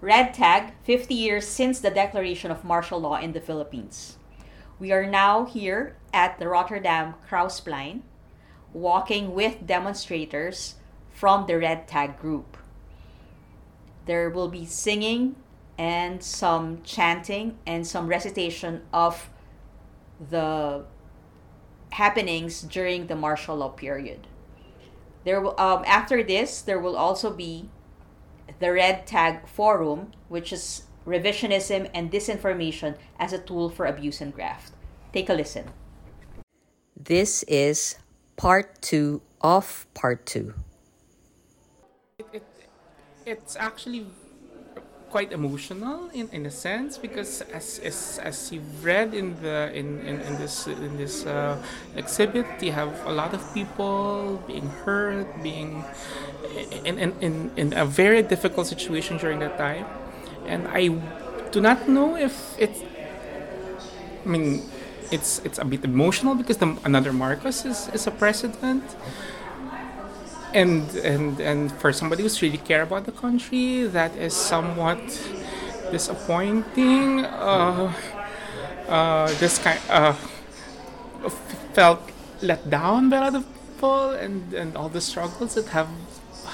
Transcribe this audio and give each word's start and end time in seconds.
Red 0.00 0.32
Tag 0.32 0.74
50 0.84 1.12
years 1.12 1.48
since 1.48 1.80
the 1.80 1.90
declaration 1.90 2.52
of 2.52 2.62
martial 2.62 3.00
law 3.00 3.16
in 3.16 3.32
the 3.32 3.40
Philippines. 3.40 4.16
We 4.78 4.92
are 4.92 5.04
now 5.04 5.44
here 5.44 5.96
at 6.14 6.38
the 6.38 6.46
Rotterdam 6.46 7.14
Kruisplein, 7.28 8.02
walking 8.72 9.34
with 9.34 9.66
demonstrators 9.66 10.76
from 11.10 11.46
the 11.48 11.58
Red 11.58 11.88
Tag 11.88 12.16
group. 12.16 12.56
There 14.06 14.30
will 14.30 14.48
be 14.48 14.64
singing 14.64 15.34
and 15.76 16.22
some 16.22 16.80
chanting 16.84 17.58
and 17.66 17.84
some 17.84 18.06
recitation 18.06 18.82
of 18.92 19.30
the 20.30 20.84
happenings 21.90 22.62
during 22.62 23.08
the 23.08 23.16
martial 23.16 23.56
law 23.56 23.70
period. 23.70 24.28
There 25.24 25.40
will, 25.40 25.58
um, 25.58 25.82
after 25.86 26.22
this, 26.22 26.60
there 26.60 26.78
will 26.78 26.96
also 26.96 27.32
be 27.32 27.68
the 28.58 28.72
Red 28.72 29.06
Tag 29.06 29.46
Forum, 29.46 30.12
which 30.28 30.52
is 30.52 30.84
revisionism 31.06 31.90
and 31.94 32.10
disinformation 32.10 32.96
as 33.18 33.32
a 33.32 33.38
tool 33.38 33.70
for 33.70 33.86
abuse 33.86 34.20
and 34.20 34.34
graft. 34.34 34.72
Take 35.12 35.28
a 35.28 35.34
listen. 35.34 35.70
This 36.96 37.42
is 37.44 37.96
part 38.36 38.82
two 38.82 39.22
of 39.40 39.86
part 39.94 40.26
two. 40.26 40.54
It, 42.18 42.26
it, 42.32 42.46
it's 43.24 43.56
actually 43.56 44.06
quite 45.10 45.32
emotional 45.32 46.10
in, 46.12 46.28
in 46.32 46.46
a 46.46 46.50
sense 46.50 46.98
because 46.98 47.40
as, 47.52 47.80
as, 47.84 48.20
as 48.22 48.52
you've 48.52 48.84
read 48.84 49.14
in 49.14 49.34
the 49.42 49.72
in, 49.74 50.00
in, 50.00 50.20
in 50.20 50.36
this 50.38 50.66
in 50.66 50.96
this 50.96 51.26
uh, 51.26 51.56
exhibit 51.96 52.46
you 52.60 52.72
have 52.72 52.92
a 53.06 53.12
lot 53.12 53.32
of 53.32 53.42
people 53.54 54.42
being 54.46 54.68
hurt 54.84 55.26
being 55.42 55.84
in, 56.84 56.98
in, 56.98 57.12
in, 57.20 57.50
in 57.56 57.72
a 57.72 57.84
very 57.84 58.22
difficult 58.22 58.66
situation 58.66 59.18
during 59.18 59.38
that 59.40 59.58
time. 59.58 59.86
And 60.46 60.66
I 60.68 60.88
do 61.50 61.60
not 61.60 61.88
know 61.88 62.16
if 62.16 62.54
it's 62.58 62.82
I 64.24 64.28
mean 64.28 64.62
it's 65.10 65.40
it's 65.44 65.58
a 65.58 65.64
bit 65.64 65.84
emotional 65.84 66.34
because 66.34 66.58
the, 66.58 66.76
another 66.84 67.12
Marcos 67.12 67.64
is, 67.64 67.88
is 67.92 68.06
a 68.06 68.10
president 68.10 68.84
and 70.54 70.88
and 70.96 71.40
and 71.40 71.72
for 71.72 71.92
somebody 71.92 72.22
who's 72.22 72.40
really 72.42 72.58
care 72.58 72.82
about 72.82 73.04
the 73.06 73.12
country, 73.12 73.84
that 73.84 74.16
is 74.16 74.34
somewhat 74.34 75.00
disappointing. 75.90 77.24
Uh, 77.24 77.92
uh, 78.88 79.28
this 79.38 79.58
kind 79.58 79.80
uh, 79.90 80.12
felt 81.74 82.00
let 82.42 82.68
down 82.70 83.10
by 83.10 83.16
a 83.18 83.20
lot 83.20 83.34
of 83.34 83.44
people, 83.44 84.10
and 84.10 84.52
and 84.54 84.76
all 84.76 84.88
the 84.88 85.00
struggles 85.00 85.54
that 85.54 85.68
have 85.68 85.90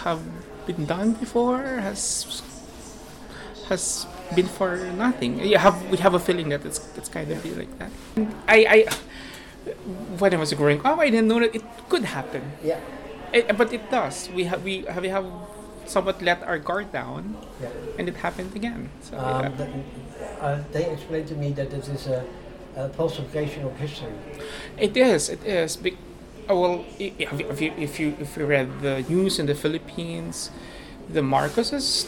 have 0.05 0.20
been 0.67 0.87
done 0.87 1.12
before 1.12 1.62
has 1.62 2.42
has 3.69 4.06
been 4.34 4.47
for 4.47 4.77
nothing. 4.97 5.39
You 5.41 5.59
have 5.59 5.77
we 5.91 5.98
have 5.98 6.15
a 6.15 6.20
feeling 6.20 6.48
that 6.50 6.65
it's 6.67 6.81
it's 6.97 7.09
kind 7.09 7.31
of 7.31 7.45
like 7.56 7.78
that. 7.78 7.91
I 8.48 8.59
I 8.67 8.78
when 10.19 10.34
I 10.34 10.37
was 10.37 10.53
growing 10.53 10.84
up, 10.84 10.98
I 10.98 11.11
didn't 11.11 11.28
know 11.28 11.41
that 11.41 11.55
it 11.55 11.62
could 11.89 12.05
happen. 12.05 12.42
Yeah. 12.62 12.81
It, 13.35 13.57
but 13.59 13.73
it 13.73 13.91
does. 13.91 14.31
We 14.35 14.45
have 14.45 14.63
we 14.63 14.85
have 14.87 15.03
we 15.03 15.09
have 15.11 15.27
somewhat 15.87 16.23
let 16.23 16.43
our 16.47 16.59
guard 16.59 16.93
down, 16.93 17.37
Yeah. 17.61 17.69
and 17.99 18.09
it 18.09 18.17
happened 18.23 18.55
again. 18.57 18.89
So 19.03 19.19
Um, 19.19 19.43
yeah. 19.43 19.51
th- 19.59 19.71
uh, 20.41 20.59
they 20.73 20.85
explained 20.95 21.29
to 21.29 21.35
me 21.35 21.51
that 21.59 21.73
it 21.73 21.85
is 21.89 22.07
a, 22.07 22.23
a 22.77 22.89
falsification 22.95 23.65
of 23.67 23.75
history. 23.77 24.15
it 24.79 24.97
is. 24.97 25.29
It 25.29 25.43
is. 25.45 25.77
Be- 25.77 25.99
oh, 26.49 26.61
well, 26.61 26.79
i- 27.01 27.12
i- 27.21 27.27
if 27.27 27.33
you, 27.41 27.47
if 27.51 27.61
you 27.61 27.71
if 27.77 27.93
you 28.01 28.09
if 28.21 28.31
you 28.39 28.47
read 28.47 28.69
the 28.87 29.03
news 29.11 29.39
in 29.43 29.47
the 29.47 29.55
Philippines, 29.55 30.51
the 31.11 31.21
Marcoses, 31.21 32.07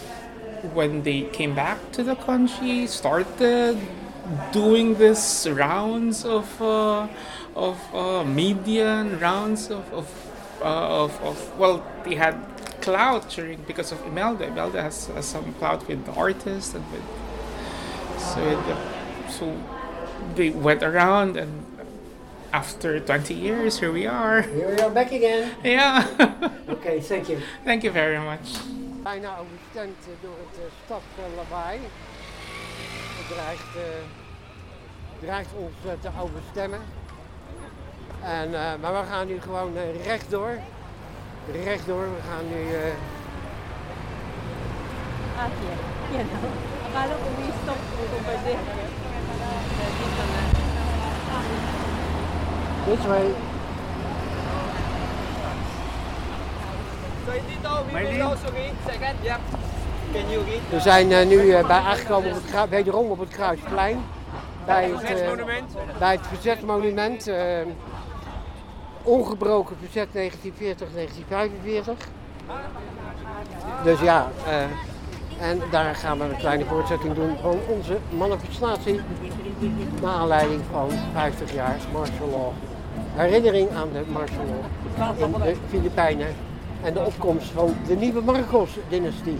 when 0.78 1.02
they 1.02 1.22
came 1.34 1.54
back 1.54 1.78
to 1.92 2.02
the 2.02 2.14
country, 2.16 2.86
started 2.86 3.76
doing 4.52 4.94
this 4.96 5.46
rounds 5.46 6.24
of 6.24 6.46
uh, 6.62 7.06
of 7.54 7.76
uh, 7.94 8.24
media 8.24 8.88
and 9.02 9.20
rounds 9.20 9.70
of 9.70 9.84
of, 9.92 10.06
uh, 10.62 11.04
of 11.04 11.20
of 11.22 11.58
well, 11.58 11.84
they 12.04 12.14
had 12.14 12.34
clout 12.80 13.28
during 13.30 13.62
because 13.66 13.92
of 13.92 14.04
Imelda. 14.06 14.46
Imelda 14.46 14.82
has, 14.82 15.06
has 15.06 15.26
some 15.26 15.52
clout 15.54 15.86
with 15.88 16.04
the 16.06 16.12
artists 16.12 16.74
and 16.74 16.84
with 16.92 17.02
so 18.18 18.40
the, 18.40 18.76
so 19.30 19.60
they 20.34 20.50
went 20.50 20.82
around 20.82 21.36
and 21.36 21.64
after 22.52 23.00
20 23.00 23.34
years 23.34 23.80
here 23.80 23.92
we 23.92 24.06
are 24.06 24.42
Here 24.42 24.74
we 24.74 24.80
are 24.80 24.90
back 24.90 25.12
again. 25.12 25.50
yeah 25.64 26.06
Okay, 26.68 27.00
thank 27.00 27.28
you. 27.28 27.40
thank 27.64 27.84
you 27.84 27.90
very 27.90 28.18
much 28.18 28.56
bijna 29.06 29.38
overstemd 29.38 29.96
door 30.22 30.36
het 30.38 30.72
stadlawaai. 30.84 31.78
Het 33.16 33.28
dreigt, 33.28 33.76
eh, 33.76 34.04
dreigt 35.20 35.52
ons 35.54 36.00
te 36.00 36.08
overstemmen. 36.20 36.80
En, 38.22 38.54
eh, 38.54 38.60
maar 38.80 38.92
we 38.92 39.08
gaan 39.10 39.26
nu 39.26 39.40
gewoon 39.40 39.76
eh, 39.76 40.04
rechtdoor. 40.04 40.58
Rechtdoor, 41.64 42.02
we 42.02 42.20
gaan 42.30 42.48
nu... 42.48 42.74
eh, 42.74 42.92
Ah, 45.38 45.42
yan. 45.68 45.78
Yan 46.16 46.26
o. 46.44 46.48
Akala 46.88 47.14
ko 47.22 47.28
may 47.38 47.52
stop. 47.62 47.76
Dito 47.98 48.16
na. 50.32 50.40
this 52.86 53.04
way. 53.06 53.26
We 60.70 60.80
zijn 60.80 61.12
eh, 61.12 61.26
nu 61.26 61.50
eh, 61.50 61.66
bij, 61.66 61.76
aangekomen 61.78 62.30
op 62.30 62.36
het, 62.46 62.68
wederom 62.68 63.10
op 63.10 63.18
het 63.18 63.28
Kruisplein. 63.28 64.04
Bij 64.64 64.84
het, 64.84 65.02
eh, 65.02 65.28
bij 65.98 66.12
het 66.12 66.26
verzetsmonument. 66.26 67.30
Ongebroken 69.06 69.76
verzet 69.80 70.08
1940-1945. 70.14 72.10
Dus 73.84 74.00
ja, 74.00 74.30
eh, 74.46 74.62
en 75.48 75.60
daar 75.70 75.94
gaan 75.94 76.18
we 76.18 76.24
een 76.24 76.36
kleine 76.36 76.64
voortzetting 76.64 77.14
doen 77.14 77.36
van 77.42 77.58
onze 77.68 77.98
manifestatie. 78.16 79.00
Naar 80.02 80.14
aanleiding 80.14 80.60
van 80.70 80.90
50 81.12 81.54
jaar 81.54 81.76
martial 81.92 82.28
law. 82.28 82.52
Herinnering 83.14 83.70
aan 83.70 83.88
de 83.92 84.02
martial 84.12 84.44
law 84.44 85.22
in 85.22 85.32
de 85.32 85.56
Filipijnen. 85.68 86.34
En 86.82 86.92
de 86.92 87.04
opkomst 87.04 87.50
van 87.50 87.74
de 87.86 87.94
nieuwe 87.96 88.20
Marcos-dynastie. 88.20 89.38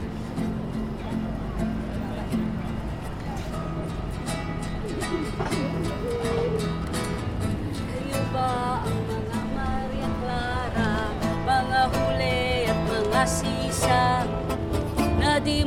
At 13.17 13.25
mga 13.25 13.33
sisa 13.33 14.29
na 15.17 15.41
di 15.41 15.65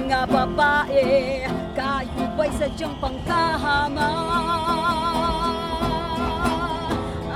Mga 0.00 0.32
babae, 0.32 1.44
kayo 1.76 2.24
ba'y 2.32 2.48
sadyang 2.56 2.96
pangkahama? 3.04 4.08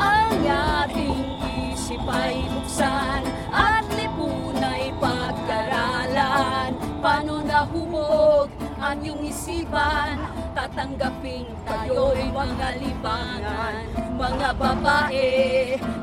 Ang 0.00 0.49
ating 0.49 1.28
isip 1.76 2.00
ay 2.08 2.40
buksan 2.49 3.20
at 3.52 3.84
lipun 3.93 4.56
ay 4.64 4.96
pag-aralan. 4.96 6.72
Paano 7.05 7.44
nahubog 7.44 8.49
ang 8.81 8.96
iyong 9.05 9.28
isipan? 9.28 10.25
Tatanggapin 10.56 11.44
tayo'y 11.69 12.32
mga 12.32 12.81
libangan. 12.81 13.93
Mga 14.16 14.50
babae, 14.56 15.28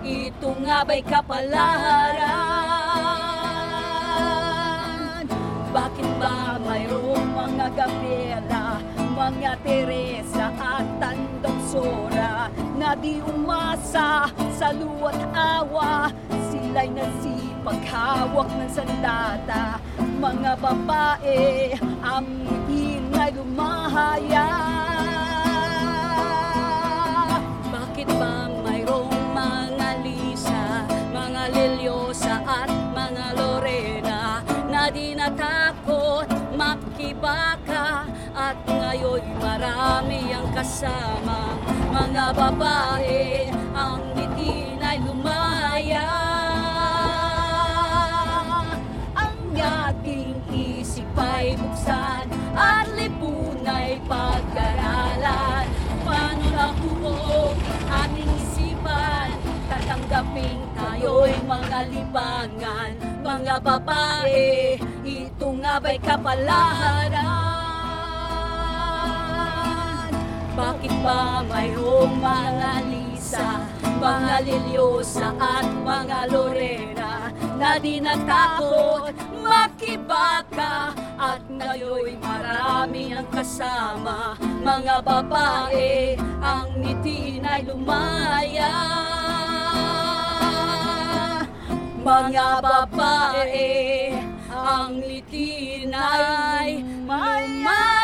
ito 0.05 0.49
nga 0.61 0.85
ba'y 0.85 1.01
kapalaran? 1.09 2.21
Bakit 5.71 6.09
ba 6.19 6.40
mayroong 6.81 7.29
mga 7.37 7.67
Gabriela, 7.77 8.81
mga 9.13 9.53
Teresa 9.61 10.49
at 10.57 10.87
Tandang 10.97 11.61
Sora 11.69 12.49
na 12.73 12.97
di 12.97 13.21
umasa 13.21 14.25
sa 14.57 14.73
luwa't 14.73 15.21
awa? 15.37 16.09
Sila'y 16.49 16.89
nagsipaghawak 16.89 18.49
ng 18.57 18.71
sandata, 18.73 19.77
mga 20.17 20.57
babae, 20.57 21.77
amin 22.01 23.01
makibaka 23.13 24.90
marami 40.01 40.33
ang 40.33 40.49
kasama. 40.49 41.53
Mga 41.93 42.25
babae 42.33 43.53
ang 43.77 44.01
ngiti 44.17 44.73
na 44.81 44.97
lumaya. 44.97 46.09
Ang 49.13 49.53
ating 49.53 50.41
isip 50.49 51.05
ay 51.13 51.53
buksan 51.53 52.25
At 52.57 52.89
lipunay 52.97 54.01
pag-aralan. 54.09 55.69
Paano 56.01 56.45
nakuha 56.49 57.53
ating 58.01 58.31
isipan? 58.41 59.29
Tatanggapin 59.69 60.57
tayo'y 60.73 61.37
mga 61.45 61.79
libangan. 61.93 62.91
Mga 63.21 63.55
babae, 63.61 64.81
ito 65.05 65.47
nga 65.61 65.77
kapalaran? 66.01 67.50
Bakit 70.51 70.93
ba 70.99 71.39
mayroong 71.47 72.19
mga 72.19 72.83
Lisa, 72.91 73.63
mga 74.03 74.43
Liliosa 74.43 75.31
at 75.39 75.63
mga 75.63 76.27
Lorena 76.27 77.31
na 77.55 77.79
di 77.79 78.03
natakot 78.03 79.15
makibaka? 79.39 80.91
At 81.15 81.39
ngayon 81.47 82.19
marami 82.19 83.15
ang 83.15 83.31
kasama 83.31 84.35
mga 84.59 84.99
babae 85.07 86.19
ang 86.43 86.67
ngiti 86.83 87.39
na 87.39 87.63
lumaya. 87.63 88.75
Mga 92.01 92.49
babae 92.59 93.69
ang 94.51 94.99
ngiti 94.99 95.87
na'y 95.87 96.83
lumaya 97.07 98.00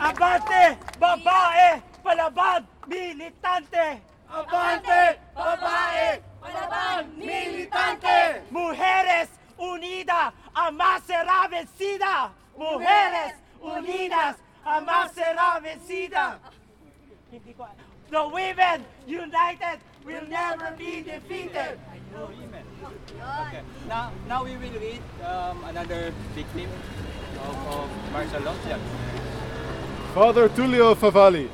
Abante! 0.00 0.78
Babae! 0.98 1.82
Palaban! 2.04 2.66
Militante! 2.88 4.00
Abante! 4.28 5.18
Babae! 5.34 6.20
Palaban! 6.40 7.16
Militante! 7.16 8.42
Mujeres 8.50 9.28
unidas 9.58 10.32
jamás 10.54 11.02
será 11.06 11.48
vencida! 11.48 12.32
Mujeres 12.56 13.34
unidas 13.60 14.36
jamás 14.64 15.12
será 15.12 15.60
vencida! 15.60 16.38
The 18.10 18.28
women 18.28 18.84
united 19.06 19.78
will 20.04 20.26
never 20.28 20.74
be 20.76 21.02
defeated! 21.02 21.78
Okay. 22.12 23.62
Now, 23.88 24.10
now 24.26 24.44
we 24.44 24.56
will 24.56 24.80
read 24.80 25.00
um, 25.24 25.62
another 25.64 26.12
victim 26.34 26.68
of, 26.70 27.19
of. 27.46 28.80
Father 30.14 30.48
Tullio 30.48 30.94
Favalli. 30.94 31.48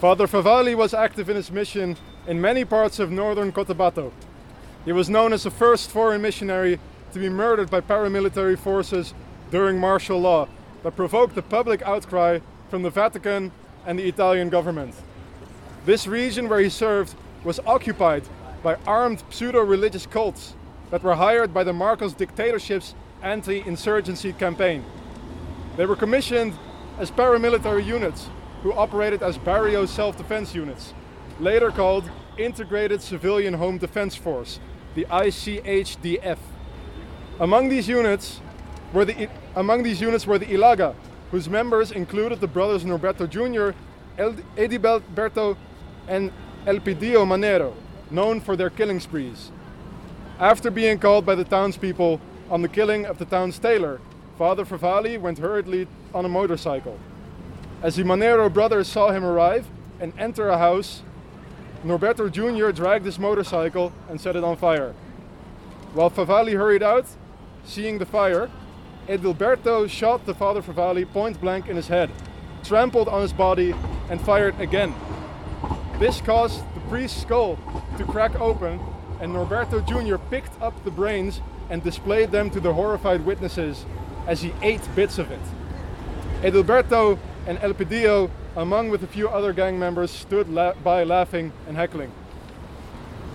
Father 0.00 0.26
Favalli 0.26 0.74
was 0.74 0.94
active 0.94 1.28
in 1.28 1.36
his 1.36 1.50
mission 1.50 1.96
in 2.26 2.40
many 2.40 2.64
parts 2.64 2.98
of 2.98 3.10
northern 3.10 3.52
Cotabato. 3.52 4.12
He 4.84 4.92
was 4.92 5.10
known 5.10 5.32
as 5.32 5.42
the 5.42 5.50
first 5.50 5.90
foreign 5.90 6.22
missionary 6.22 6.80
to 7.12 7.18
be 7.18 7.28
murdered 7.28 7.70
by 7.70 7.80
paramilitary 7.80 8.58
forces 8.58 9.14
during 9.50 9.78
martial 9.78 10.20
law 10.20 10.48
that 10.82 10.96
provoked 10.96 11.36
a 11.36 11.42
public 11.42 11.82
outcry 11.82 12.40
from 12.70 12.82
the 12.82 12.90
Vatican 12.90 13.52
and 13.86 13.98
the 13.98 14.08
Italian 14.08 14.48
government. 14.48 14.94
This 15.84 16.06
region 16.06 16.48
where 16.48 16.60
he 16.60 16.68
served 16.68 17.14
was 17.44 17.60
occupied 17.66 18.22
by 18.62 18.76
armed 18.86 19.22
pseudo 19.30 19.60
religious 19.60 20.06
cults 20.06 20.54
that 20.90 21.02
were 21.02 21.14
hired 21.14 21.52
by 21.52 21.64
the 21.64 21.72
Marcos 21.72 22.12
dictatorship's 22.12 22.94
anti 23.22 23.60
insurgency 23.66 24.32
campaign. 24.32 24.84
They 25.76 25.86
were 25.86 25.96
commissioned 25.96 26.58
as 26.98 27.10
paramilitary 27.10 27.84
units 27.84 28.28
who 28.62 28.72
operated 28.72 29.22
as 29.22 29.38
barrio 29.38 29.86
self 29.86 30.16
defense 30.16 30.54
units, 30.54 30.92
later 31.38 31.70
called 31.70 32.10
Integrated 32.36 33.00
Civilian 33.02 33.54
Home 33.54 33.78
Defense 33.78 34.14
Force, 34.14 34.60
the 34.94 35.06
ICHDF. 35.10 36.38
Among 37.38 37.68
these 37.68 37.88
units 37.88 38.40
were 38.92 39.04
the 39.04 39.28
among 39.56 39.82
these 39.82 40.00
units 40.00 40.26
were 40.26 40.38
the 40.38 40.46
Ilaga, 40.46 40.94
whose 41.30 41.48
members 41.48 41.92
included 41.92 42.40
the 42.40 42.46
brothers 42.46 42.84
Norberto 42.84 43.28
Jr., 43.28 43.76
Edilberto, 44.18 45.56
and 46.08 46.32
Elpidio 46.66 47.24
Manero, 47.24 47.74
known 48.10 48.40
for 48.40 48.56
their 48.56 48.70
killing 48.70 49.00
sprees. 49.00 49.50
After 50.38 50.70
being 50.70 50.98
called 50.98 51.24
by 51.24 51.34
the 51.34 51.44
townspeople 51.44 52.20
on 52.50 52.62
the 52.62 52.68
killing 52.68 53.06
of 53.06 53.18
the 53.18 53.24
town's 53.24 53.58
tailor, 53.58 54.00
Father 54.36 54.64
Favalli 54.64 55.18
went 55.18 55.38
hurriedly 55.38 55.86
on 56.12 56.24
a 56.24 56.28
motorcycle. 56.28 56.98
As 57.82 57.96
the 57.96 58.02
Manero 58.02 58.52
brothers 58.52 58.88
saw 58.88 59.12
him 59.12 59.24
arrive 59.24 59.66
and 60.00 60.12
enter 60.18 60.48
a 60.48 60.58
house, 60.58 61.02
Norberto 61.84 62.30
Jr. 62.30 62.72
dragged 62.72 63.06
his 63.06 63.18
motorcycle 63.18 63.92
and 64.08 64.20
set 64.20 64.36
it 64.36 64.44
on 64.44 64.56
fire. 64.56 64.94
While 65.94 66.10
Favalli 66.10 66.54
hurried 66.54 66.82
out, 66.82 67.06
seeing 67.64 67.98
the 67.98 68.06
fire, 68.06 68.50
Edilberto 69.08 69.88
shot 69.88 70.26
the 70.26 70.34
Father 70.34 70.60
Favalli 70.60 71.10
point 71.10 71.40
blank 71.40 71.68
in 71.68 71.76
his 71.76 71.88
head, 71.88 72.10
trampled 72.64 73.08
on 73.08 73.22
his 73.22 73.32
body, 73.32 73.74
and 74.10 74.20
fired 74.20 74.58
again. 74.60 74.94
This 75.98 76.20
caused 76.20 76.60
the 76.74 76.80
priest's 76.88 77.22
skull 77.22 77.58
to 77.96 78.04
crack 78.04 78.38
open, 78.40 78.80
and 79.20 79.32
Norberto 79.32 79.86
Jr. 79.86 80.16
picked 80.30 80.60
up 80.60 80.84
the 80.84 80.90
brains 80.90 81.40
and 81.70 81.82
displayed 81.82 82.30
them 82.30 82.50
to 82.50 82.60
the 82.60 82.72
horrified 82.72 83.24
witnesses 83.24 83.84
as 84.26 84.42
he 84.42 84.52
ate 84.62 84.82
bits 84.94 85.18
of 85.18 85.30
it. 85.30 85.40
Edilberto 86.42 87.18
and 87.46 87.58
Elpidio, 87.60 88.30
among 88.56 88.90
with 88.90 89.02
a 89.02 89.06
few 89.06 89.28
other 89.28 89.52
gang 89.52 89.78
members, 89.78 90.10
stood 90.10 90.48
la- 90.48 90.74
by 90.84 91.04
laughing 91.04 91.52
and 91.68 91.76
heckling. 91.76 92.10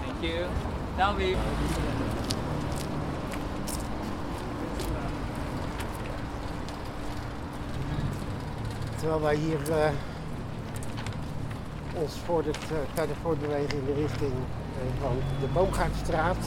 Thank 0.06 0.22
you. 0.24 0.48
Now 0.98 1.16
we 1.18 1.36
Terwijl 9.00 9.22
wij 9.22 9.36
hier 9.36 9.72
eh, 9.72 9.90
ons 11.94 12.14
voor 12.26 12.44
het, 12.46 12.58
eh, 12.58 12.78
verder 12.94 13.16
voortbewegen 13.22 13.78
in 13.78 13.86
de 13.86 13.94
richting 14.02 14.32
eh, 14.32 15.02
van 15.02 15.16
de 15.40 15.48
Boomgaardstraat 15.54 16.38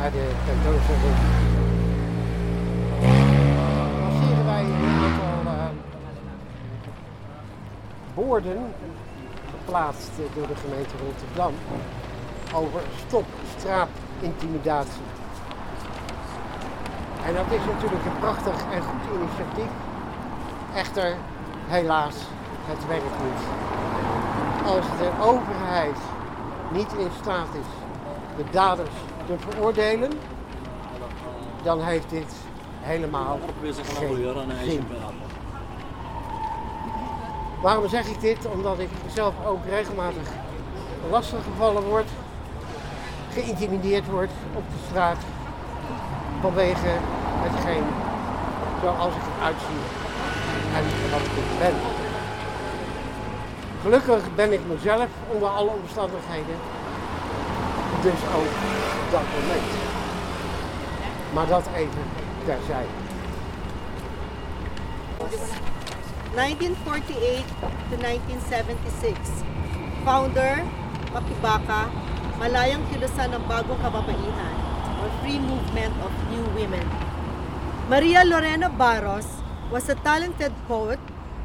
naar 0.00 0.10
de 0.10 0.30
tentoonstelling. 0.46 1.16
Passeren 4.02 4.44
wij 4.44 4.64
een 4.64 5.04
aantal 5.04 5.52
eh, 5.52 5.68
borden 8.14 8.74
geplaatst 9.50 10.10
door 10.34 10.46
de 10.46 10.56
gemeente 10.56 10.94
Rotterdam 11.04 11.54
over 12.54 12.80
stop 13.06 13.24
straatintimidatie. 13.58 15.06
En 17.26 17.34
dat 17.34 17.50
is 17.50 17.64
natuurlijk 17.72 18.04
een 18.04 18.18
prachtig 18.18 18.56
en 18.72 18.82
goed 18.82 19.04
initiatief. 19.14 19.72
Echter, 20.74 21.16
helaas, 21.66 22.14
het 22.66 22.86
werkt 22.86 23.18
niet. 23.24 23.42
Als 24.66 24.86
de 24.98 25.10
overheid 25.20 25.98
niet 26.72 26.92
in 26.98 27.10
staat 27.20 27.54
is 27.54 27.70
de 28.36 28.44
daders 28.50 28.96
te 29.26 29.34
veroordelen, 29.38 30.10
dan 31.62 31.82
heeft 31.82 32.10
dit 32.10 32.34
helemaal 32.80 33.38
geen 33.98 34.14
zin. 34.64 34.86
Waarom 37.62 37.88
zeg 37.88 38.06
ik 38.06 38.20
dit? 38.20 38.46
Omdat 38.46 38.78
ik 38.78 38.88
zelf 39.14 39.34
ook 39.46 39.64
regelmatig 39.68 40.28
lastiggevallen 41.10 41.82
word, 41.82 42.08
geïntimideerd 43.32 44.06
word 44.06 44.30
op 44.54 44.62
de 44.68 44.86
straat 44.88 45.18
vanwege 46.40 46.90
hetgeen 47.44 47.84
zoals 48.82 49.14
ik 49.14 49.22
eruit 49.38 49.56
zie 49.68 49.84
en 50.76 51.10
wat 51.10 51.20
ik 51.20 51.58
ben. 51.58 51.74
Gelukkig 53.82 54.34
ben 54.34 54.52
ik 54.52 54.60
mezelf 54.68 55.08
onder 55.32 55.48
alle 55.48 55.70
omstandigheden, 55.82 56.56
dus 58.02 58.20
ook 58.36 58.52
moment. 59.12 59.68
Maar 61.32 61.46
dat 61.46 61.66
even 61.74 62.04
terzijde. 62.44 62.94
1948 66.34 67.44
to 67.90 67.96
1976. 67.96 69.16
Founder, 70.04 70.62
Makibaka, 71.12 71.88
Malayang 72.38 72.84
Kilusan 72.92 73.32
ng 73.32 73.42
Bagong 73.48 73.80
Kababaihan 73.80 74.56
or 75.00 75.08
Free 75.24 75.40
Movement 75.40 75.94
of 76.04 76.12
New 76.28 76.44
Women. 76.52 76.84
Maria 77.88 78.20
Lorena 78.26 78.68
Barros 78.68 79.26
was 79.72 79.88
a 79.88 79.96
talented 80.04 80.52
poet, 80.68 81.00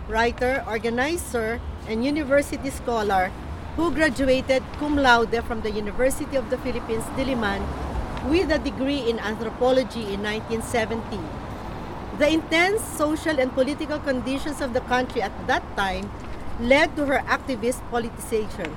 writer, 0.10 0.60
organizer, 0.68 1.64
and 1.88 2.04
university 2.04 2.70
scholar 2.70 3.32
who 3.76 3.92
graduated 3.92 4.64
cum 4.80 4.98
laude 4.98 5.44
from 5.48 5.62
the 5.62 5.72
University 5.72 6.36
of 6.36 6.50
the 6.50 6.58
Philippines, 6.60 7.06
Diliman, 7.16 7.64
with 8.28 8.52
a 8.52 8.60
degree 8.60 9.10
in 9.10 9.20
anthropology 9.20 10.14
in 10.14 10.22
1970. 10.22 11.20
The 12.20 12.28
intense 12.28 12.84
social 12.84 13.40
and 13.40 13.52
political 13.54 14.00
conditions 14.00 14.62
of 14.62 14.74
the 14.74 14.82
country 14.92 15.22
at 15.22 15.34
that 15.48 15.64
time 15.76 16.12
led 16.60 16.96
to 16.96 17.06
her 17.06 17.24
activist 17.26 17.82
politicization. 17.90 18.70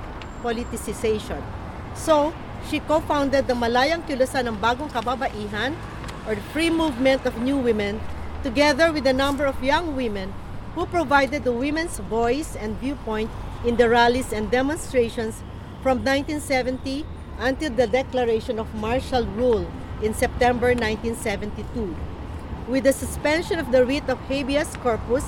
politicization. 0.45 1.41
So, 1.97 2.29
she 2.69 2.77
co-founded 2.85 3.49
the 3.49 3.57
Malayang 3.57 4.05
Kilusan 4.05 4.45
ng 4.45 4.57
Bagong 4.61 4.93
Kababaihan 4.93 5.73
or 6.29 6.37
the 6.37 6.45
Free 6.53 6.69
Movement 6.69 7.25
of 7.25 7.41
New 7.41 7.57
Women 7.57 7.97
together 8.45 8.93
with 8.93 9.09
a 9.09 9.13
number 9.13 9.49
of 9.49 9.57
young 9.65 9.97
women 9.97 10.29
who 10.77 10.85
provided 10.85 11.41
the 11.41 11.53
women's 11.53 11.97
voice 11.97 12.53
and 12.53 12.77
viewpoint 12.77 13.33
in 13.63 13.77
the 13.77 13.87
rallies 13.87 14.33
and 14.33 14.51
demonstrations 14.51 15.43
from 15.81 16.03
1970 16.03 17.05
until 17.39 17.71
the 17.71 17.87
declaration 17.87 18.59
of 18.59 18.73
martial 18.75 19.25
rule 19.25 19.65
in 20.01 20.13
September 20.13 20.73
1972. 20.73 21.95
With 22.67 22.83
the 22.83 22.93
suspension 22.93 23.59
of 23.59 23.71
the 23.71 23.85
writ 23.85 24.09
of 24.09 24.19
habeas 24.27 24.75
corpus, 24.77 25.23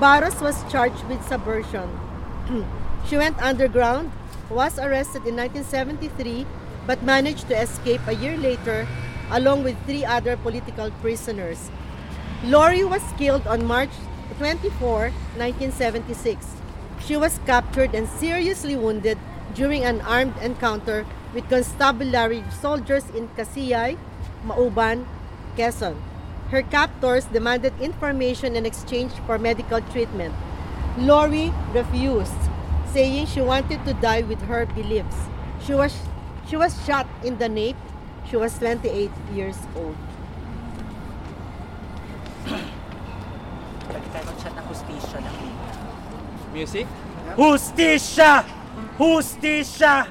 Barros 0.00 0.40
was 0.40 0.64
charged 0.70 1.04
with 1.04 1.26
subversion. 1.26 1.88
she 3.08 3.16
went 3.16 3.40
underground, 3.42 4.10
was 4.48 4.78
arrested 4.78 5.26
in 5.26 5.36
1973, 5.36 6.46
but 6.86 7.02
managed 7.02 7.48
to 7.48 7.60
escape 7.60 8.00
a 8.06 8.14
year 8.14 8.36
later 8.36 8.86
along 9.30 9.62
with 9.62 9.76
three 9.86 10.04
other 10.04 10.36
political 10.36 10.90
prisoners. 11.02 11.70
Lori 12.44 12.84
was 12.84 13.02
killed 13.18 13.46
on 13.46 13.64
March 13.64 13.90
24, 14.38 15.12
1976. 15.36 16.59
She 17.04 17.16
was 17.16 17.40
captured 17.46 17.94
and 17.94 18.08
seriously 18.08 18.76
wounded 18.76 19.18
during 19.54 19.84
an 19.84 20.00
armed 20.02 20.36
encounter 20.42 21.06
with 21.34 21.48
constabulary 21.48 22.44
soldiers 22.60 23.08
in 23.10 23.28
Kasiyay, 23.36 23.98
Mauban, 24.44 25.06
Quezon. 25.56 25.96
Her 26.50 26.62
captors 26.62 27.26
demanded 27.26 27.72
information 27.80 28.56
in 28.56 28.66
exchange 28.66 29.12
for 29.26 29.38
medical 29.38 29.80
treatment. 29.94 30.34
Lori 30.98 31.52
refused, 31.72 32.42
saying 32.92 33.26
she 33.26 33.40
wanted 33.40 33.84
to 33.86 33.94
die 33.94 34.22
with 34.22 34.42
her 34.42 34.66
beliefs. 34.66 35.16
She 35.64 35.74
was 35.74 35.94
she 36.48 36.56
was 36.56 36.74
shot 36.84 37.06
in 37.22 37.38
the 37.38 37.48
nape. 37.48 37.78
She 38.26 38.36
was 38.36 38.58
28 38.58 39.10
years 39.32 39.58
old. 39.78 39.94
Nagkaroon 43.90 44.36
siya 44.42 44.50
ng 44.58 44.66
hustisya 44.66 45.18
ng 45.22 45.59
liga. 46.52 46.58
Music? 46.58 46.86
Justisya! 47.36 48.44
Justisya! 48.98 50.06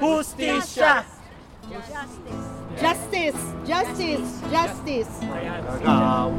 Justisya! 0.00 1.04
Justice, 2.80 3.36
justice, 3.66 4.40
justice. 4.50 5.08
Sa 5.84 6.30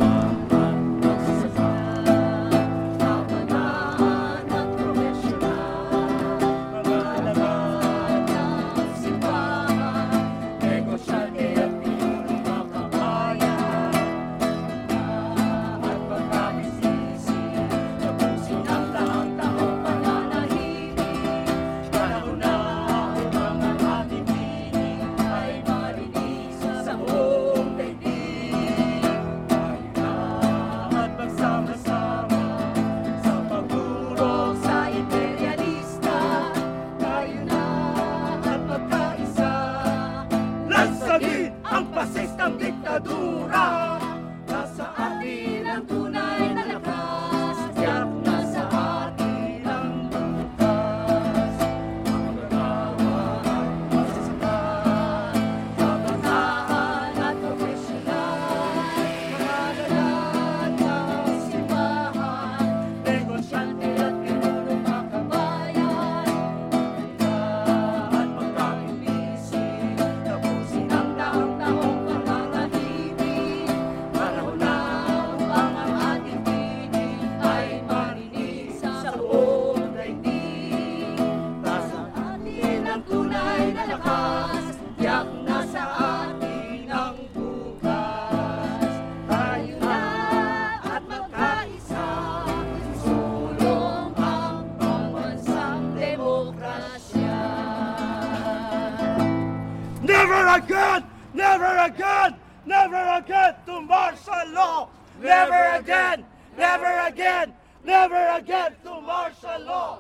Never 101.34 101.78
again! 101.78 102.36
Never 102.66 103.18
again 103.18 103.56
to 103.66 103.82
martial 103.82 104.52
law! 104.54 104.90
Never 105.20 105.78
again! 105.80 106.26
Never 106.58 107.08
again! 107.08 107.54
Never 107.84 108.28
again 108.38 108.76
to 108.84 109.02
martial 109.02 109.62
law! 109.66 110.00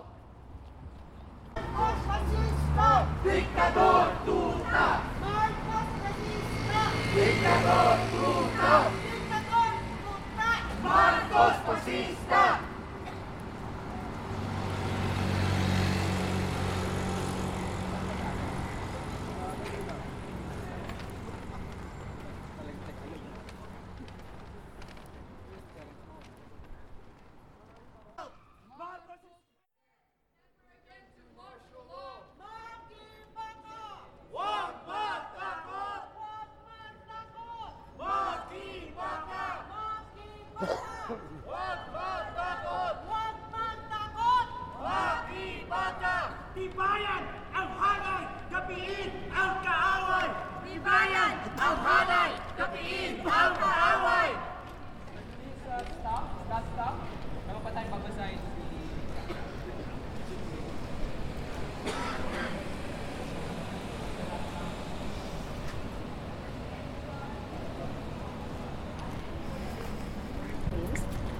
Dictador 3.23 4.11
tuta! 4.25 4.87
Dictador 7.15 7.97
tuta! 8.11 8.91
Marcos 10.83 11.55
fascista! 11.65 12.70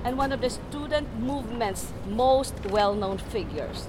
And 0.03 0.17
one 0.17 0.31
of 0.31 0.41
the 0.41 0.50
student 0.50 1.08
movement's 1.20 1.93
most 2.08 2.55
well-known 2.65 3.17
figures. 3.20 3.88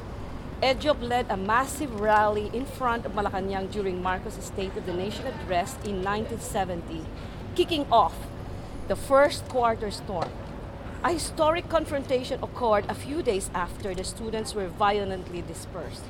Edjop 0.62 1.02
led 1.02 1.26
a 1.30 1.36
massive 1.36 2.00
rally 2.00 2.50
in 2.52 2.66
front 2.66 3.04
of 3.04 3.12
Malacanang 3.12 3.70
during 3.70 4.02
Marcos' 4.02 4.44
State 4.44 4.76
of 4.76 4.86
the 4.86 4.92
Nation 4.92 5.26
address 5.26 5.74
in 5.84 6.04
1970, 6.04 7.04
kicking 7.56 7.86
off 7.90 8.14
the 8.88 8.96
first 8.96 9.48
quarter 9.48 9.90
storm. 9.90 10.30
A 11.02 11.12
historic 11.12 11.68
confrontation 11.68 12.38
occurred 12.42 12.84
a 12.88 12.94
few 12.94 13.22
days 13.22 13.50
after 13.54 13.94
the 13.94 14.04
students 14.04 14.54
were 14.54 14.68
violently 14.68 15.42
dispersed. 15.42 16.04